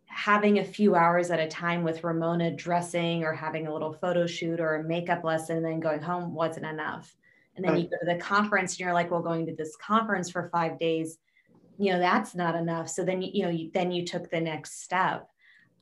[0.06, 4.26] having a few hours at a time with Ramona dressing or having a little photo
[4.26, 7.14] shoot or a makeup lesson and then going home wasn't enough.
[7.56, 7.82] And then right.
[7.82, 10.78] you go to the conference and you're like, well, going to this conference for five
[10.78, 11.18] days,
[11.78, 12.88] you know, that's not enough.
[12.88, 15.28] So then, you know, you, then you took the next step.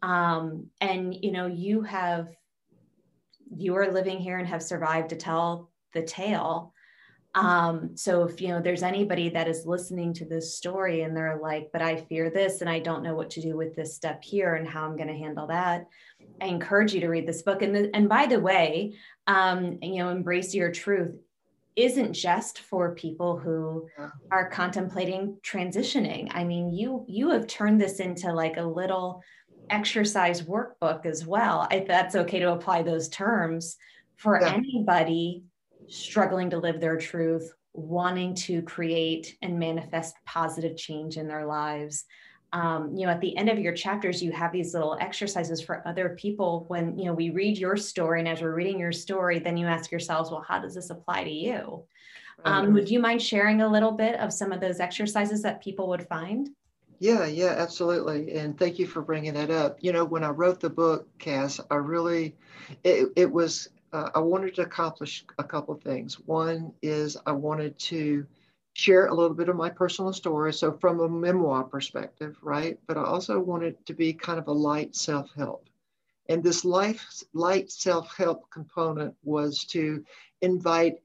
[0.02, 2.28] Um, and, you know, you have,
[3.56, 6.72] you are living here and have survived to tell the tale.
[7.34, 11.38] Um, so if you know there's anybody that is listening to this story and they're
[11.40, 14.24] like, but I fear this and I don't know what to do with this step
[14.24, 15.86] here and how I'm going to handle that,
[16.40, 17.62] I encourage you to read this book.
[17.62, 18.96] And the, and by the way,
[19.28, 21.14] um, you know, embrace your truth
[21.76, 23.88] isn't just for people who
[24.30, 26.28] are contemplating transitioning.
[26.32, 29.22] I mean, you you have turned this into like a little
[29.70, 31.66] exercise workbook as well.
[31.70, 33.76] If that's okay to apply those terms
[34.16, 34.52] for yeah.
[34.52, 35.44] anybody
[35.88, 42.04] struggling to live their truth, wanting to create and manifest positive change in their lives.
[42.52, 45.86] Um, you know, at the end of your chapters, you have these little exercises for
[45.86, 46.64] other people.
[46.66, 49.66] When you know we read your story, and as we're reading your story, then you
[49.66, 51.84] ask yourselves, "Well, how does this apply to you?"
[52.44, 55.88] Um, would you mind sharing a little bit of some of those exercises that people
[55.88, 56.48] would find?
[57.00, 58.32] Yeah, yeah, absolutely.
[58.34, 59.78] And thank you for bringing that up.
[59.80, 62.36] You know, when I wrote the book, Cass, I really,
[62.84, 66.20] it, it was uh, I wanted to accomplish a couple of things.
[66.20, 68.26] One is I wanted to
[68.74, 72.78] share a little bit of my personal story, so from a memoir perspective, right?
[72.86, 75.68] But I also wanted to be kind of a light self help.
[76.28, 80.04] And this life, light self help component was to
[80.42, 81.00] invite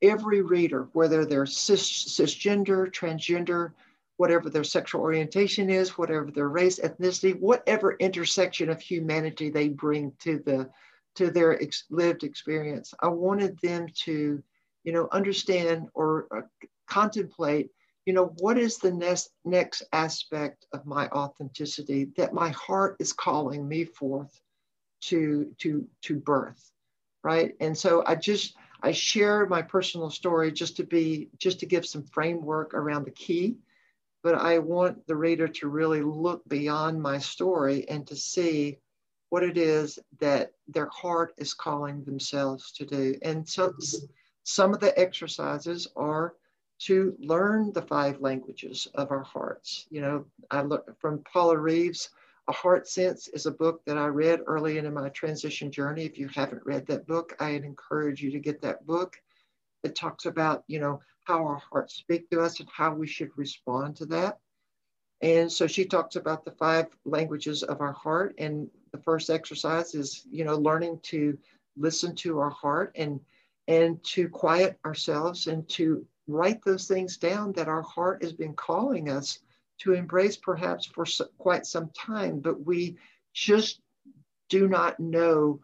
[0.00, 3.72] every reader, whether they're cis, cisgender, transgender,
[4.20, 10.12] whatever their sexual orientation is, whatever their race, ethnicity, whatever intersection of humanity they bring
[10.18, 10.68] to the
[11.14, 12.92] to their ex- lived experience.
[13.00, 14.42] I wanted them to,
[14.84, 17.70] you know, understand or uh, contemplate,
[18.04, 23.14] you know, what is the next next aspect of my authenticity that my heart is
[23.14, 24.38] calling me forth
[25.08, 26.70] to to to birth,
[27.24, 27.54] right?
[27.58, 31.86] And so I just I share my personal story just to be just to give
[31.86, 33.56] some framework around the key
[34.22, 38.78] but I want the reader to really look beyond my story and to see
[39.30, 43.14] what it is that their heart is calling themselves to do.
[43.22, 43.72] And so
[44.42, 46.34] some of the exercises are
[46.80, 49.86] to learn the five languages of our hearts.
[49.90, 52.08] You know, I look from Paula Reeves,
[52.48, 56.04] A Heart Sense is a book that I read early in my transition journey.
[56.04, 59.20] If you haven't read that book, I encourage you to get that book.
[59.82, 63.30] It talks about, you know, how our hearts speak to us and how we should
[63.36, 64.38] respond to that.
[65.22, 68.34] And so she talks about the five languages of our heart.
[68.38, 71.38] And the first exercise is, you know, learning to
[71.76, 73.20] listen to our heart and
[73.68, 78.54] and to quiet ourselves and to write those things down that our heart has been
[78.54, 79.38] calling us
[79.78, 81.04] to embrace perhaps for
[81.38, 82.96] quite some time, but we
[83.32, 83.80] just
[84.48, 85.60] do not know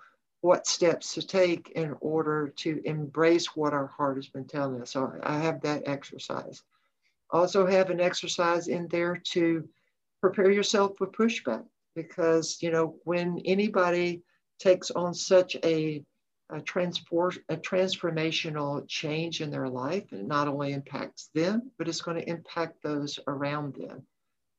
[0.46, 4.92] what steps to take in order to embrace what our heart has been telling us.
[4.92, 6.62] So I have that exercise.
[7.30, 9.68] Also have an exercise in there to
[10.20, 11.64] prepare yourself for pushback
[11.96, 14.22] because you know when anybody
[14.60, 16.04] takes on such a
[16.50, 22.18] a, a transformational change in their life, it not only impacts them, but it's going
[22.18, 24.06] to impact those around them.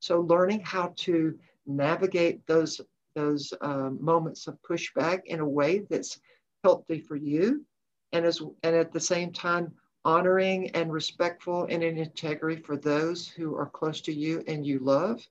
[0.02, 2.82] So learning how to navigate those
[3.18, 6.20] those um, moments of pushback in a way that's
[6.64, 7.66] healthy for you,
[8.14, 9.74] and as and at the same time
[10.06, 14.80] honoring and respectful and in integrity for those who are close to you and you
[14.80, 15.22] love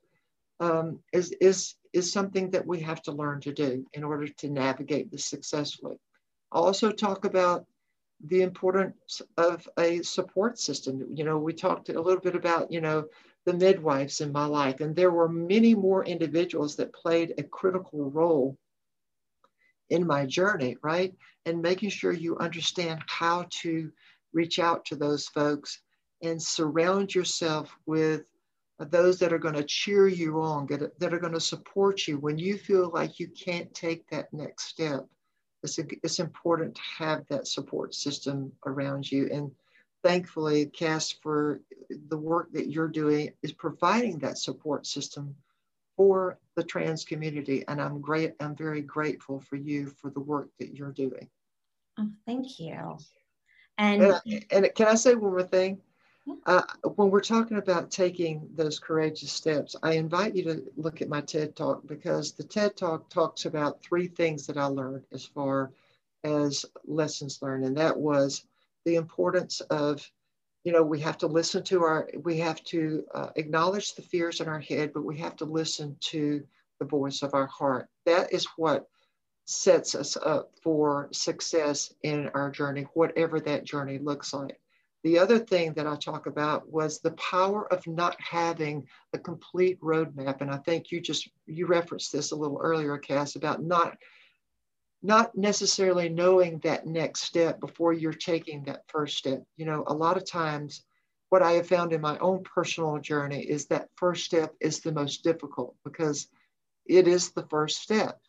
[0.59, 4.49] um, is, is, is something that we have to learn to do in order to
[4.49, 5.97] navigate this successfully.
[6.51, 7.65] I'll also talk about
[8.23, 11.07] the importance of a support system.
[11.13, 13.05] You know, we talked a little bit about, you know,
[13.47, 18.11] the midwives in my life, and there were many more individuals that played a critical
[18.11, 18.57] role
[19.89, 21.15] in my journey, right?
[21.45, 23.89] And making sure you understand how to
[24.33, 25.79] reach out to those folks
[26.21, 28.25] and surround yourself with
[28.79, 32.37] those that are going to cheer you on, that are going to support you when
[32.37, 35.07] you feel like you can't take that next step.
[35.63, 39.29] It's, a, it's important to have that support system around you.
[39.31, 39.51] And
[40.07, 45.35] thankfully, Cass, for the work that you're doing, is providing that support system
[45.97, 47.65] for the trans community.
[47.67, 51.27] And I'm great, I'm very grateful for you for the work that you're doing.
[51.99, 52.97] Oh, thank you.
[53.77, 55.79] And, and, and can I say one more thing?
[56.45, 56.61] Uh,
[56.95, 61.21] when we're talking about taking those courageous steps, I invite you to look at my
[61.21, 65.71] TED Talk because the TED Talk talks about three things that I learned as far
[66.23, 67.65] as lessons learned.
[67.65, 68.45] And that was
[68.87, 70.09] the importance of,
[70.63, 74.39] you know, we have to listen to our, we have to uh, acknowledge the fears
[74.39, 76.41] in our head, but we have to listen to
[76.79, 77.89] the voice of our heart.
[78.05, 78.87] That is what
[79.43, 84.57] sets us up for success in our journey, whatever that journey looks like.
[85.03, 89.81] The other thing that I talk about was the power of not having a complete
[89.81, 90.39] roadmap.
[90.39, 93.97] And I think you just, you referenced this a little earlier, Cass, about not,
[95.03, 99.43] not necessarily knowing that next step before you're taking that first step.
[99.55, 100.83] You know, a lot of times
[101.29, 104.91] what I have found in my own personal journey is that first step is the
[104.91, 106.27] most difficult because
[106.85, 108.19] it is the first step.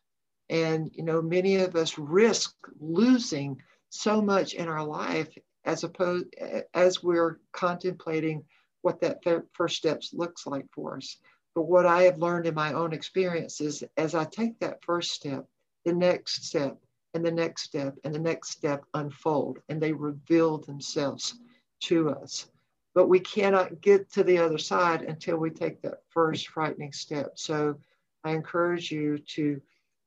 [0.51, 5.29] And, you know, many of us risk losing so much in our life
[5.65, 6.35] as opposed
[6.75, 8.45] as we're contemplating
[8.83, 11.19] what that first steps looks like for us.
[11.55, 15.11] But what I have learned in my own experience is as I take that first
[15.11, 15.47] step,
[15.85, 16.77] the next step
[17.15, 21.39] and the next step and the next step unfold and they reveal themselves
[21.81, 22.49] to us.
[22.95, 27.33] But we cannot get to the other side until we take that first frightening step.
[27.37, 27.77] So
[28.25, 29.61] I encourage you to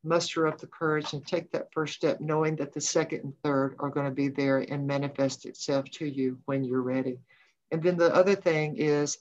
[0.03, 3.75] muster up the courage and take that first step, knowing that the second and third
[3.79, 7.19] are going to be there and manifest itself to you when you're ready.
[7.71, 9.19] And then the other thing is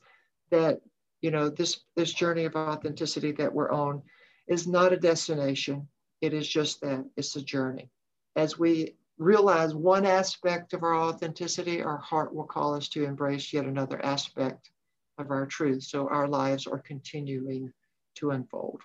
[0.51, 0.81] that,
[1.21, 4.03] you know, this, this journey of authenticity that we're on
[4.49, 5.87] is not a destination.
[6.21, 7.91] It is just that it's a journey.
[8.37, 13.53] As we realize one aspect of our authenticity, our heart will call us to embrace
[13.53, 14.71] yet another aspect
[15.18, 15.83] of our truth.
[15.83, 17.73] So our lives are continuing
[18.16, 18.81] to unfold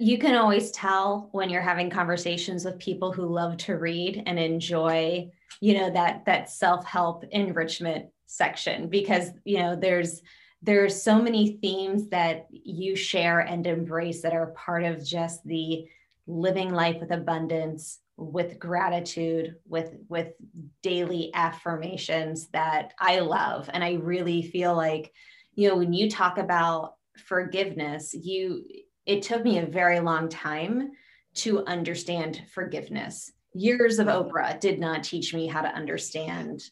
[0.00, 4.38] you can always tell when you're having conversations with people who love to read and
[4.38, 10.22] enjoy you know that that self-help enrichment section because you know there's
[10.62, 15.86] there's so many themes that you share and embrace that are part of just the
[16.26, 20.34] living life with abundance with gratitude with with
[20.82, 25.10] daily affirmations that i love and i really feel like
[25.54, 28.62] you know when you talk about forgiveness you
[29.06, 30.92] it took me a very long time
[31.34, 33.32] to understand forgiveness.
[33.54, 36.62] Years of Oprah did not teach me how to understand.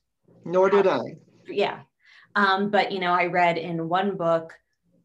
[0.45, 1.01] Nor did I.
[1.49, 1.81] Yeah.
[2.35, 4.55] Um, but, you know, I read in one book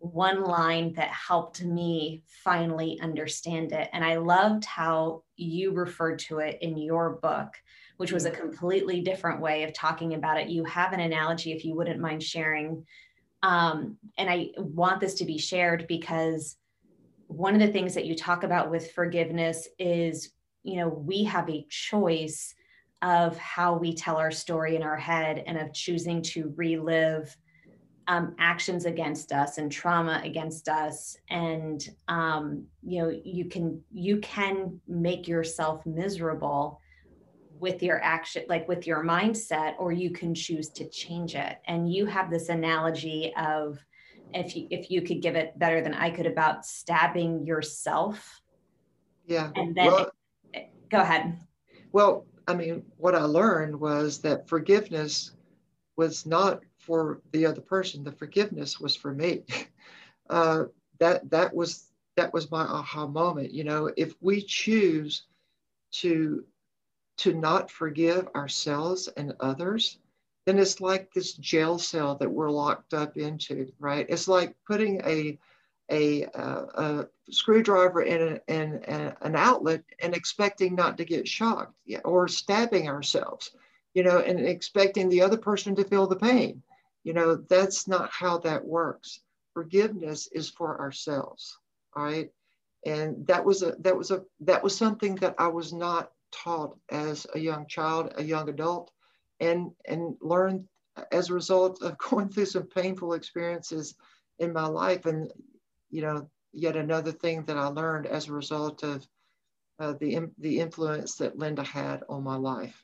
[0.04, 3.90] one line that helped me finally understand it.
[3.94, 7.54] And I loved how you referred to it in your book,
[7.96, 10.50] which was a completely different way of talking about it.
[10.50, 12.86] You have an analogy, if you wouldn't mind sharing.
[13.44, 16.58] Um, and I want this to be shared because
[17.28, 20.32] one of the things that you talk about with forgiveness is
[20.64, 22.54] you know we have a choice
[23.04, 27.36] of how we tell our story in our head and of choosing to relive
[28.08, 34.18] um, actions against us and trauma against us and um, you know you can you
[34.18, 36.82] can make yourself miserable
[37.60, 41.94] with your action like with your mindset or you can choose to change it and
[41.94, 43.80] you have this analogy of
[44.34, 48.42] if you if you could give it better than I could about stabbing yourself.
[49.26, 49.52] Yeah.
[49.56, 50.12] And then well,
[50.90, 51.40] go ahead.
[51.92, 55.32] Well, I mean, what I learned was that forgiveness
[55.96, 58.04] was not for the other person.
[58.04, 59.44] The forgiveness was for me.
[60.30, 60.64] Uh,
[61.00, 63.52] that that was that was my aha moment.
[63.52, 65.24] You know, if we choose
[65.92, 66.46] to
[67.18, 70.00] to not forgive ourselves and others,
[70.46, 74.06] then it's like this jail cell that we're locked up into, right?
[74.08, 75.38] It's like putting a
[75.92, 81.28] a, uh, a screwdriver in, a, in a, an outlet and expecting not to get
[81.28, 81.74] shocked
[82.06, 83.52] or stabbing ourselves,
[83.94, 86.62] you know, and expecting the other person to feel the pain.
[87.04, 89.20] You know, that's not how that works.
[89.54, 91.58] Forgiveness is for ourselves,
[91.96, 92.32] all right?
[92.86, 96.78] And that was a that was a that was something that I was not taught
[96.90, 98.92] as a young child, a young adult,
[99.40, 100.68] and and learned
[101.12, 103.96] as a result of going through some painful experiences
[104.40, 105.06] in my life.
[105.06, 105.32] And
[105.94, 109.08] you know, yet another thing that I learned as a result of
[109.80, 112.84] uh, the the influence that Linda had on my life.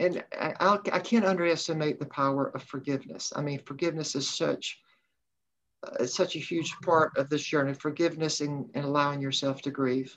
[0.00, 3.32] And I, I'll, I can't underestimate the power of forgiveness.
[3.34, 4.80] I mean, forgiveness is such
[5.86, 7.74] uh, such a huge part of this journey.
[7.74, 10.16] Forgiveness and, and allowing yourself to grieve.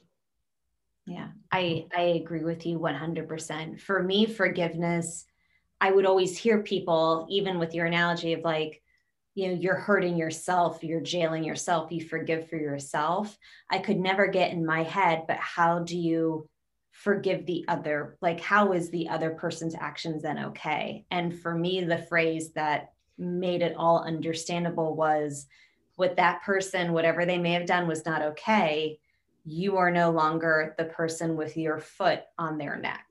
[1.06, 3.80] Yeah, I I agree with you 100%.
[3.80, 5.26] For me, forgiveness,
[5.80, 8.81] I would always hear people, even with your analogy of like,
[9.34, 13.38] you know, you're hurting yourself, you're jailing yourself, you forgive for yourself.
[13.70, 16.50] I could never get in my head, but how do you
[16.92, 18.18] forgive the other?
[18.22, 21.06] Like, how is the other person's actions then okay?
[21.12, 25.48] And for me, the phrase that made it all understandable was
[25.98, 29.00] with that person, whatever they may have done was not okay
[29.46, 33.06] you are no longer the person with your foot on their neck.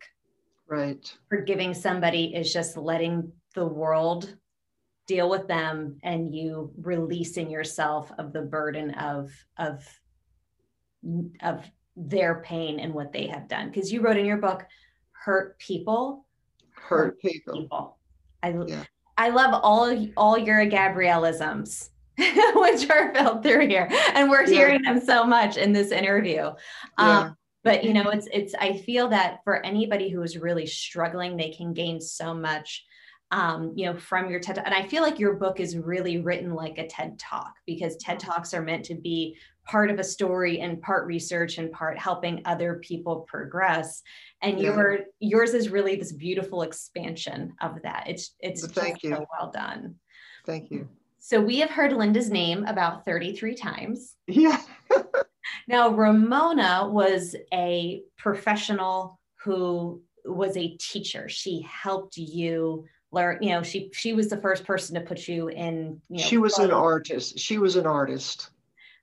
[0.68, 1.12] Right.
[1.29, 4.37] Forgiving somebody is just letting the world
[5.11, 9.85] deal with them and you releasing yourself of the burden of of
[11.43, 14.65] of their pain and what they have done because you wrote in your book
[15.11, 16.25] hurt people
[16.71, 17.55] hurt, hurt people.
[17.55, 17.99] people.
[18.45, 18.85] i yeah.
[19.19, 24.59] i love all all your gabrielisms which are filled through here and we're yeah.
[24.59, 26.53] hearing them so much in this interview
[27.01, 27.19] yeah.
[27.19, 31.37] um, but you know it's it's i feel that for anybody who is really struggling
[31.37, 32.85] they can gain so much
[33.33, 36.55] um, you know from your ted and i feel like your book is really written
[36.55, 38.31] like a ted talk because ted mm-hmm.
[38.31, 42.43] talks are meant to be part of a story and part research and part helping
[42.45, 44.03] other people progress
[44.43, 44.74] and yeah.
[44.74, 49.26] your yours is really this beautiful expansion of that it's it's well, thank you so
[49.39, 49.95] well done
[50.45, 50.89] thank you
[51.22, 54.16] so we have heard Linda's name about 33 times.
[54.26, 54.59] Yeah.
[55.68, 61.28] now, Ramona was a professional who was a teacher.
[61.28, 65.49] She helped you learn, you know, she she was the first person to put you
[65.49, 67.39] in, you know, She was an artist.
[67.39, 68.51] She was an artist.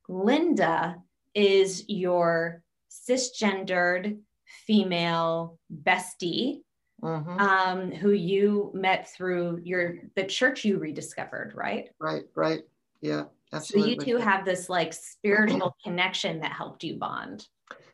[0.07, 0.95] Linda
[1.33, 4.17] is your cisgendered
[4.65, 6.61] female bestie
[7.03, 7.39] mm-hmm.
[7.39, 11.89] um, who you met through your the church you rediscovered, right?
[11.99, 12.61] Right, right.
[13.01, 13.95] Yeah, absolutely.
[13.95, 17.45] So you two have this like spiritual connection that helped you bond.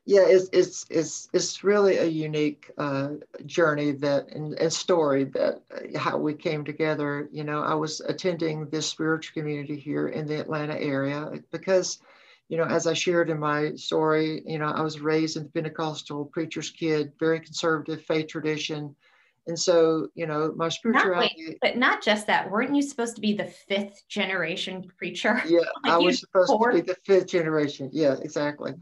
[0.05, 3.11] Yeah, it's it's it's it's really a unique uh,
[3.45, 7.30] journey that and, and story that uh, how we came together.
[7.32, 11.99] You know, I was attending this spiritual community here in the Atlanta area because
[12.49, 15.49] you know, as I shared in my story, you know, I was raised in the
[15.49, 18.95] Pentecostal preacher's kid, very conservative faith tradition.
[19.47, 21.34] And so, you know, my spirituality.
[21.38, 22.49] Not, wait, but not just that.
[22.49, 25.41] Weren't you supposed to be the fifth generation preacher?
[25.47, 27.89] Yeah, like I was supposed to be the fifth generation.
[27.91, 28.74] Yeah, exactly.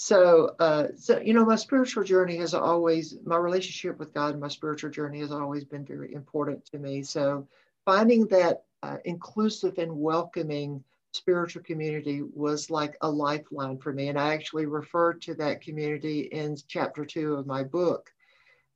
[0.00, 4.40] So, uh, so you know, my spiritual journey has always, my relationship with God and
[4.40, 7.02] my spiritual journey has always been very important to me.
[7.02, 7.48] So,
[7.84, 14.06] finding that uh, inclusive and welcoming spiritual community was like a lifeline for me.
[14.06, 18.08] And I actually referred to that community in chapter two of my book.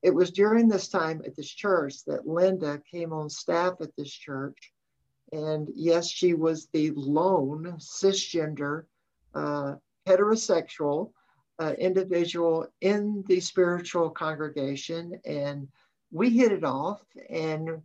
[0.03, 4.11] It was during this time at this church that Linda came on staff at this
[4.13, 4.73] church.
[5.33, 8.87] And yes, she was the lone cisgender,
[9.37, 11.13] uh, heterosexual
[11.59, 15.21] uh, individual in the spiritual congregation.
[15.25, 15.69] And
[16.11, 17.03] we hit it off.
[17.31, 17.83] And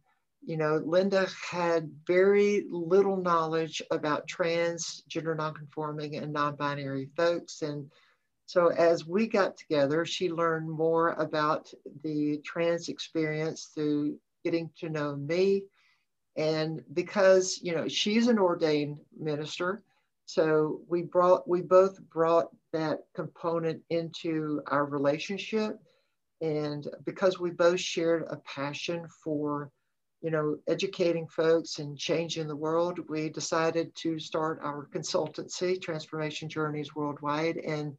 [0.48, 7.64] you know, Linda had very little knowledge about trans, gender nonconforming, and non binary folks.
[7.64, 7.92] And
[8.46, 11.70] so as we got together, she learned more about
[12.02, 15.64] the trans experience through getting to know me.
[16.38, 19.84] And because, you know, she's an ordained minister,
[20.28, 25.80] so we brought, we both brought that component into our relationship.
[26.42, 29.72] And because we both shared a passion for
[30.22, 36.50] you know, educating folks and changing the world, we decided to start our consultancy, Transformation
[36.50, 37.58] Journeys Worldwide.
[37.58, 37.96] And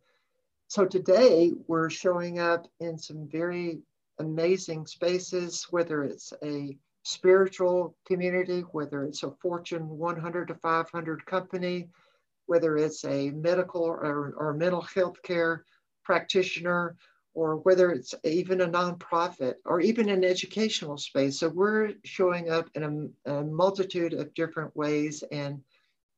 [0.67, 3.81] so today we're showing up in some very
[4.19, 11.89] amazing spaces, whether it's a spiritual community, whether it's a Fortune 100 to 500 company,
[12.49, 15.65] whether it's a medical or, or mental health care
[16.03, 16.97] practitioner,
[17.35, 21.39] or whether it's even a nonprofit or even an educational space.
[21.39, 25.23] So we're showing up in a, a, multitude of different ways.
[25.31, 25.61] And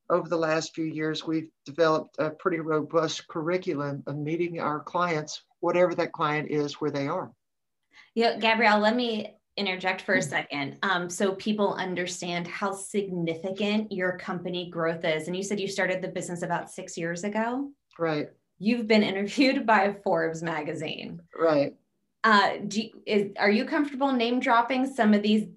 [0.08, 5.42] over the last few years, we've developed a pretty robust curriculum of meeting our clients,
[5.58, 7.30] whatever that client is, where they are.
[8.14, 10.30] Yeah, Gabrielle, let me interject for a mm-hmm.
[10.30, 15.26] second um, so people understand how significant your company growth is.
[15.26, 17.70] And you said you started the business about six years ago.
[17.98, 18.30] Right
[18.60, 21.20] you've been interviewed by Forbes magazine.
[21.36, 21.74] Right.
[22.22, 25.48] Uh, do you, is, are you comfortable name dropping some of these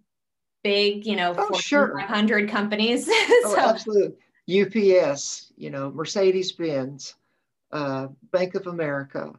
[0.64, 1.94] big, you know, oh, sure.
[2.00, 3.08] 500 companies?
[3.12, 4.16] oh, absolutely.
[4.50, 7.16] UPS, you know, Mercedes Benz,
[7.72, 9.34] uh, Bank of America,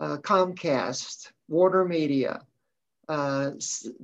[0.00, 2.40] uh, Comcast, Warner Media,
[3.08, 3.50] uh,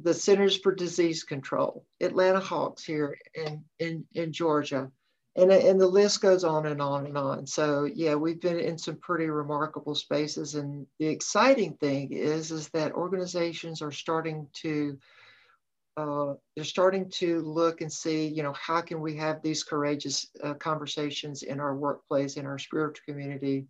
[0.03, 4.91] the Centers for Disease Control, Atlanta Hawks here in, in, in Georgia.
[5.37, 7.47] And, and the list goes on and on and on.
[7.47, 10.57] So yeah, we've been in some pretty remarkable spaces.
[10.57, 14.99] And the exciting thing is, is that organizations are starting to
[15.99, 20.29] uh, they're starting to look and see, you know, how can we have these courageous
[20.45, 23.67] uh, conversations in our workplace, in our spiritual community.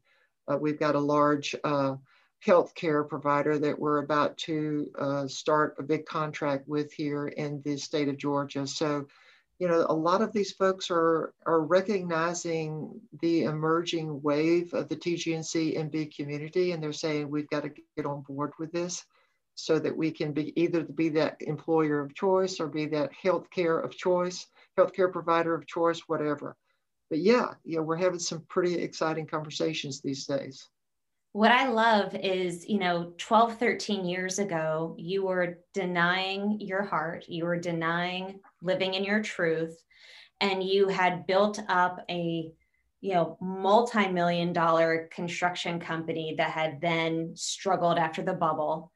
[0.46, 1.94] Uh, we've got a large uh,
[2.44, 7.76] healthcare provider that we're about to uh, start a big contract with here in the
[7.76, 8.66] state of Georgia.
[8.66, 9.06] So,
[9.58, 14.96] you know, a lot of these folks are, are recognizing the emerging wave of the
[14.96, 19.04] TGNC NB community, and they're saying we've got to get on board with this
[19.56, 23.84] so that we can be either be that employer of choice or be that healthcare
[23.84, 24.46] of choice,
[24.78, 26.56] healthcare provider of choice, whatever.
[27.10, 30.68] But yeah, yeah, we're having some pretty exciting conversations these days.
[31.32, 37.26] What I love is, you know, 12, 13 years ago, you were denying your heart,
[37.28, 39.76] you were denying living in your truth,
[40.40, 42.52] and you had built up a
[43.00, 48.90] you know multi-million dollar construction company that had then struggled after the bubble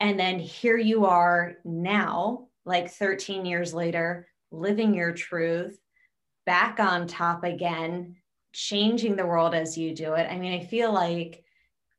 [0.00, 5.78] and then here you are now, like 13 years later, living your truth,
[6.46, 8.16] back on top again,
[8.52, 10.30] changing the world as you do it.
[10.30, 11.43] I mean, I feel like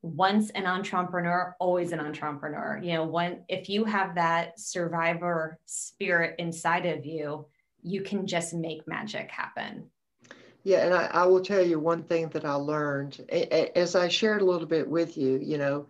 [0.06, 2.80] once an entrepreneur, always an entrepreneur.
[2.82, 7.48] You know, when if you have that survivor spirit inside of you,
[7.82, 9.90] you can just make magic happen.
[10.64, 13.20] Yeah, and I, I will tell you one thing that I learned
[13.76, 15.40] as I shared a little bit with you.
[15.42, 15.88] You know,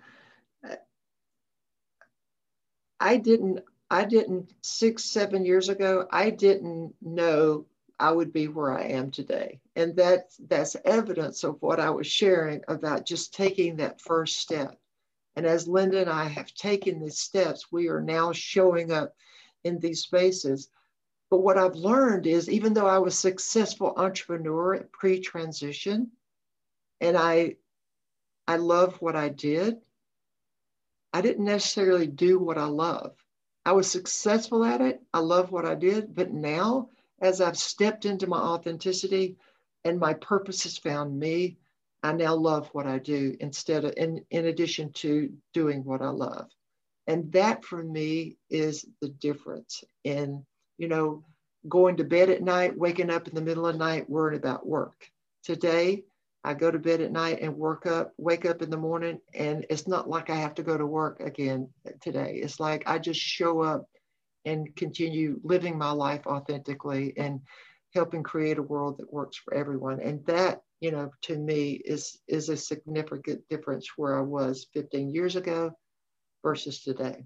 [3.00, 3.60] I didn't,
[3.90, 7.66] I didn't six, seven years ago, I didn't know
[8.00, 9.60] I would be where I am today.
[9.76, 14.78] And that, that's evidence of what I was sharing about just taking that first step.
[15.36, 19.16] And as Linda and I have taken these steps, we are now showing up
[19.64, 20.70] in these spaces.
[21.30, 26.12] But what I've learned is even though I was a successful entrepreneur pre-transition,
[27.02, 27.56] and I
[28.48, 29.78] I love what I did,
[31.12, 33.16] I didn't necessarily do what I love.
[33.66, 35.02] I was successful at it.
[35.14, 36.14] I love what I did.
[36.14, 36.90] But now,
[37.22, 39.38] as I've stepped into my authenticity
[39.84, 41.58] and my purpose has found me,
[42.04, 46.10] I now love what I do instead of, in, in addition to doing what I
[46.10, 46.50] love.
[47.08, 50.46] And that for me is the difference in,
[50.78, 51.24] you know,
[51.68, 54.68] going to bed at night, waking up in the middle of the night, worrying about
[54.68, 55.08] work.
[55.44, 56.04] Today,
[56.44, 59.66] I go to bed at night and work up, wake up in the morning, and
[59.70, 61.70] it's not like I have to go to work again
[62.02, 62.40] today.
[62.44, 63.88] It's like I just show up
[64.46, 67.42] and continue living my life authentically and
[67.94, 70.00] helping create a world that works for everyone.
[70.02, 75.10] And that, you know, to me is is a significant difference where I was 15
[75.10, 75.72] years ago
[76.44, 77.26] versus today.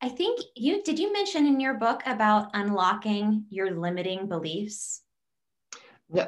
[0.00, 5.02] I think you did you mention in your book about unlocking your limiting beliefs?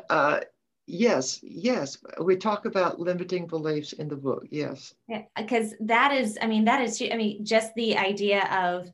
[0.08, 0.40] Uh,
[0.86, 1.96] Yes, yes.
[2.20, 4.44] We talk about limiting beliefs in the book.
[4.50, 4.94] Yes.
[5.08, 8.92] Yeah, because that is, I mean, that is, I mean, just the idea of,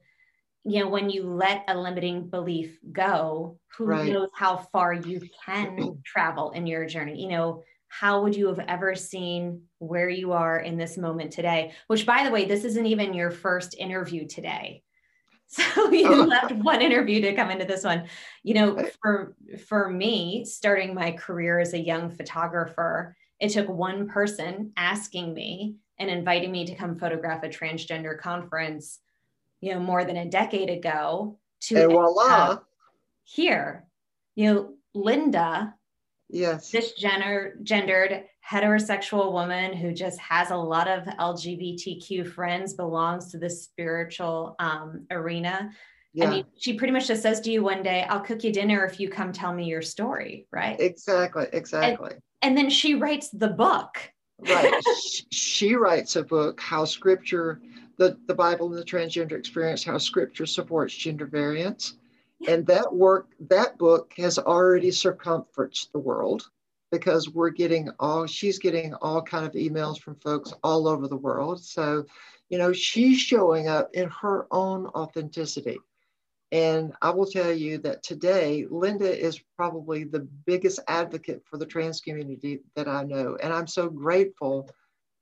[0.65, 4.13] you know, when you let a limiting belief go, who right.
[4.13, 7.23] knows how far you can travel in your journey?
[7.23, 11.73] You know, how would you have ever seen where you are in this moment today?
[11.87, 14.83] Which, by the way, this isn't even your first interview today.
[15.53, 16.27] So you oh.
[16.27, 18.05] left one interview to come into this one.
[18.45, 19.35] You know, for
[19.67, 25.75] for me, starting my career as a young photographer, it took one person asking me
[25.99, 29.01] and inviting me to come photograph a transgender conference,
[29.61, 32.59] you know, more than a decade ago to and voila.
[33.25, 33.87] here.
[34.37, 35.75] You know, Linda
[36.33, 43.51] yes cisgendered heterosexual woman who just has a lot of lgbtq friends belongs to the
[43.51, 45.71] spiritual um, arena
[46.13, 46.27] yeah.
[46.27, 48.85] i mean she pretty much just says to you one day i'll cook you dinner
[48.85, 53.29] if you come tell me your story right exactly exactly and, and then she writes
[53.31, 53.99] the book
[54.49, 54.73] right
[55.31, 57.61] she writes a book how scripture
[58.01, 61.94] the, the bible and the transgender experience how scripture supports gender variance
[62.48, 66.48] and that work, that book has already circumferenced the world
[66.90, 71.16] because we're getting all, she's getting all kind of emails from folks all over the
[71.16, 71.62] world.
[71.62, 72.07] So,
[72.48, 75.78] you know, she's showing up in her own authenticity.
[76.51, 81.66] And I will tell you that today, Linda is probably the biggest advocate for the
[81.66, 83.36] trans community that I know.
[83.40, 84.68] And I'm so grateful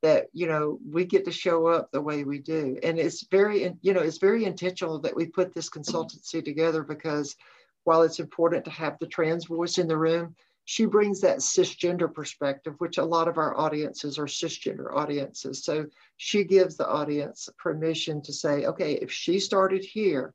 [0.03, 2.79] that you know we get to show up the way we do.
[2.83, 7.37] And it's very you know it's very intentional that we put this consultancy together because
[7.85, 10.35] while it's important to have the trans voice in the room
[10.65, 15.65] she brings that cisgender perspective which a lot of our audiences are cisgender audiences.
[15.65, 15.87] So
[16.19, 20.35] she gives the audience permission to say okay if she started here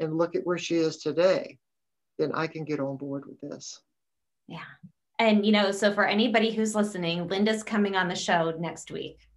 [0.00, 1.58] and look at where she is today
[2.18, 3.80] then i can get on board with this.
[4.46, 4.60] Yeah
[5.18, 9.28] and you know so for anybody who's listening linda's coming on the show next week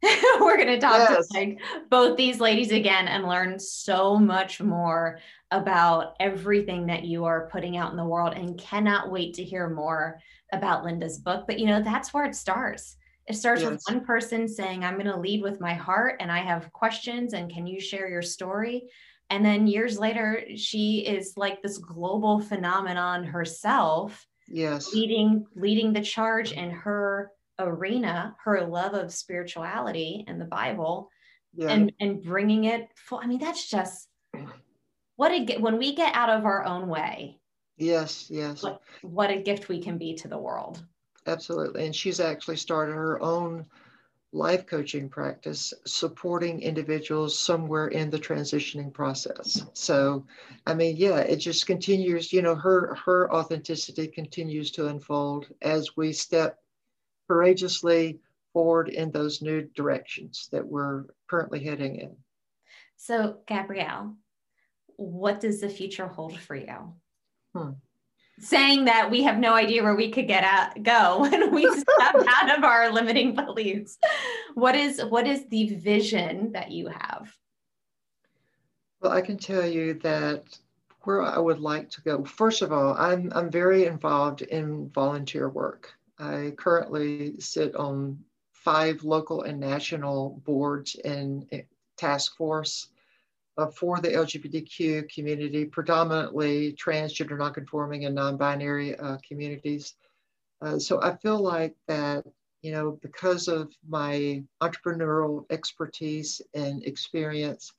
[0.40, 1.26] we're going to talk yes.
[1.26, 1.60] to like
[1.90, 5.18] both these ladies again and learn so much more
[5.50, 9.68] about everything that you are putting out in the world and cannot wait to hear
[9.68, 10.20] more
[10.52, 12.96] about linda's book but you know that's where it starts
[13.26, 13.70] it starts yes.
[13.70, 17.32] with one person saying i'm going to lead with my heart and i have questions
[17.32, 18.84] and can you share your story
[19.30, 24.92] and then years later she is like this global phenomenon herself yes.
[24.92, 31.10] leading leading the charge in her arena her love of spirituality and the bible
[31.54, 31.68] yeah.
[31.68, 34.08] and and bringing it full i mean that's just
[35.18, 37.40] what a when we get out of our own way.
[37.76, 38.62] Yes yes.
[38.62, 40.84] What, what a gift we can be to the world.
[41.26, 41.84] Absolutely.
[41.84, 43.66] And she's actually started her own
[44.32, 49.64] life coaching practice supporting individuals somewhere in the transitioning process.
[49.72, 50.26] So
[50.66, 55.96] i mean yeah it just continues you know her her authenticity continues to unfold as
[55.96, 56.58] we step
[57.26, 58.18] courageously
[58.52, 62.16] forward in those new directions that we're currently heading in.
[62.96, 64.14] So gabrielle
[64.96, 66.92] what does the future hold for you?
[67.54, 67.70] Hmm
[68.40, 72.14] saying that we have no idea where we could get out go when we step
[72.28, 73.98] out of our limiting beliefs.
[74.54, 77.32] What is what is the vision that you have?
[79.00, 80.58] Well i can tell you that
[81.02, 85.48] where i would like to go first of all i'm i'm very involved in volunteer
[85.48, 85.92] work.
[86.18, 88.18] I currently sit on
[88.52, 91.62] five local and national boards and eh,
[91.96, 92.88] task force
[93.66, 99.94] for the LGBTQ community, predominantly transgender, nonconforming, and non-binary uh, communities.
[100.62, 102.24] Uh, so I feel like that,
[102.62, 107.72] you know, because of my entrepreneurial expertise and experience,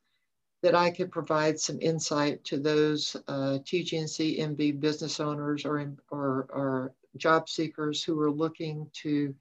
[0.61, 5.79] that I could provide some insight to those uh, TGNC business owners or,
[6.11, 9.33] or, or job seekers who are looking to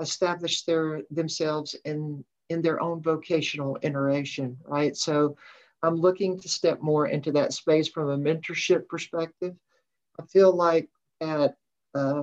[0.00, 4.96] establish their themselves in in their own vocational iteration, right?
[4.96, 5.36] So
[5.82, 9.54] I'm looking to step more into that space from a mentorship perspective.
[10.20, 10.88] I feel like
[11.20, 11.56] that
[11.94, 12.22] uh,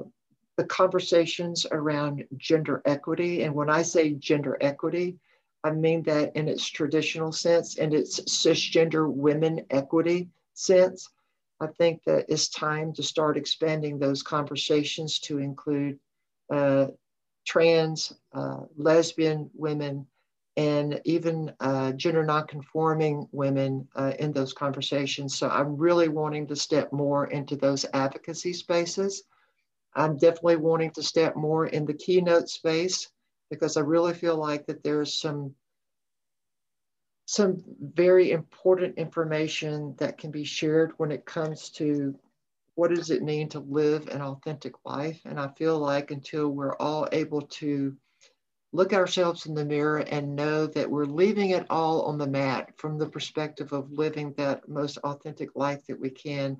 [0.57, 5.17] the conversations around gender equity, and when I say gender equity,
[5.63, 11.09] I mean that in its traditional sense and its cisgender women equity sense.
[11.59, 15.99] I think that it's time to start expanding those conversations to include
[16.49, 16.87] uh,
[17.45, 20.07] trans, uh, lesbian women,
[20.59, 25.37] and even uh, gender nonconforming women uh, in those conversations.
[25.37, 29.23] So I'm really wanting to step more into those advocacy spaces.
[29.95, 33.09] I'm definitely wanting to step more in the keynote space
[33.49, 35.55] because I really feel like that there's some
[37.25, 42.13] some very important information that can be shared when it comes to
[42.75, 45.21] what does it mean to live an authentic life.
[45.23, 47.95] And I feel like until we're all able to
[48.71, 52.71] look ourselves in the mirror and know that we're leaving it all on the mat
[52.77, 56.57] from the perspective of living that most authentic life that we can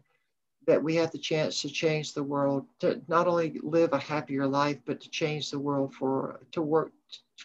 [0.68, 4.46] that we have the chance to change the world to not only live a happier
[4.46, 6.92] life but to change the world for to work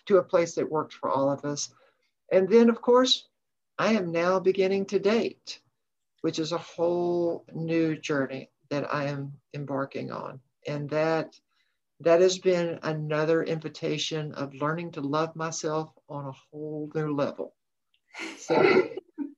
[0.07, 1.73] to a place that works for all of us.
[2.33, 3.29] And then of course
[3.79, 5.61] i am now beginning to date
[6.23, 10.41] which is a whole new journey that i am embarking on.
[10.67, 11.39] And that
[12.05, 17.55] that has been another invitation of learning to love myself on a whole new level.
[18.39, 18.89] So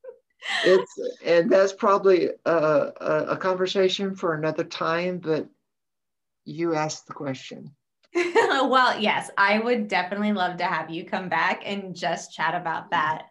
[0.65, 5.49] it's, and that's probably a, a, a, conversation for another time, but
[6.45, 7.75] you asked the question.
[8.15, 12.91] well, yes, I would definitely love to have you come back and just chat about
[12.91, 13.27] that.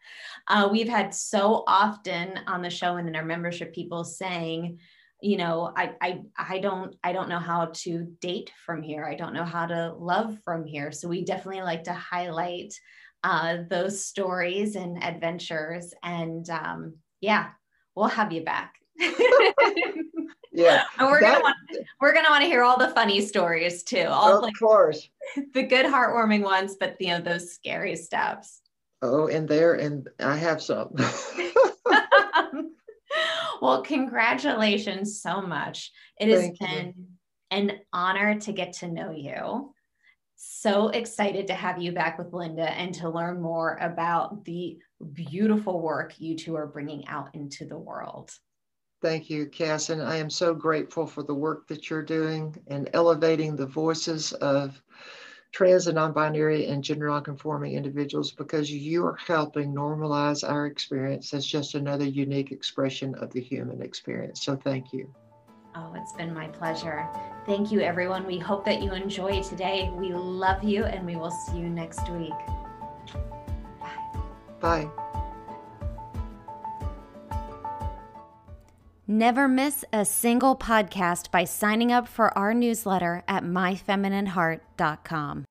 [0.47, 4.79] Uh, we've had so often on the show and in our membership people saying,
[5.21, 9.05] you know I, I i don't i don't know how to date from here.
[9.05, 10.91] I don't know how to love from here.
[10.91, 12.73] So we definitely like to highlight
[13.23, 15.93] uh, those stories and adventures.
[16.03, 17.49] And um, yeah
[17.95, 18.75] we'll have you back.
[20.51, 20.83] Yeah.
[20.99, 21.57] And we're that, gonna want,
[21.99, 24.05] we're gonna want to hear all the funny stories too.
[24.07, 25.09] All of like, course.
[25.53, 28.61] the good heartwarming ones but you know those scary steps
[29.01, 30.95] oh and there and i have some
[33.65, 35.91] well, congratulations so much.
[36.19, 37.05] It has been you.
[37.51, 39.73] an honor to get to know you.
[40.35, 44.77] So excited to have you back with Linda and to learn more about the
[45.13, 48.31] beautiful work you two are bringing out into the world.
[49.01, 49.89] Thank you, Cass.
[49.89, 54.33] And I am so grateful for the work that you're doing and elevating the voices
[54.33, 54.81] of
[55.55, 61.45] trans and non-binary and gender non-conforming individuals because you are helping normalize our experience as
[61.45, 64.43] just another unique expression of the human experience.
[64.43, 65.09] So thank you.
[65.73, 67.07] Oh, it's been my pleasure.
[67.45, 68.25] Thank you, everyone.
[68.25, 69.89] We hope that you enjoy today.
[69.93, 72.31] We love you, and we will see you next week.
[73.79, 74.21] Bye.
[74.59, 75.04] Bye.
[79.07, 85.45] Never miss a single podcast by signing up for our newsletter at myfeminineheart.com.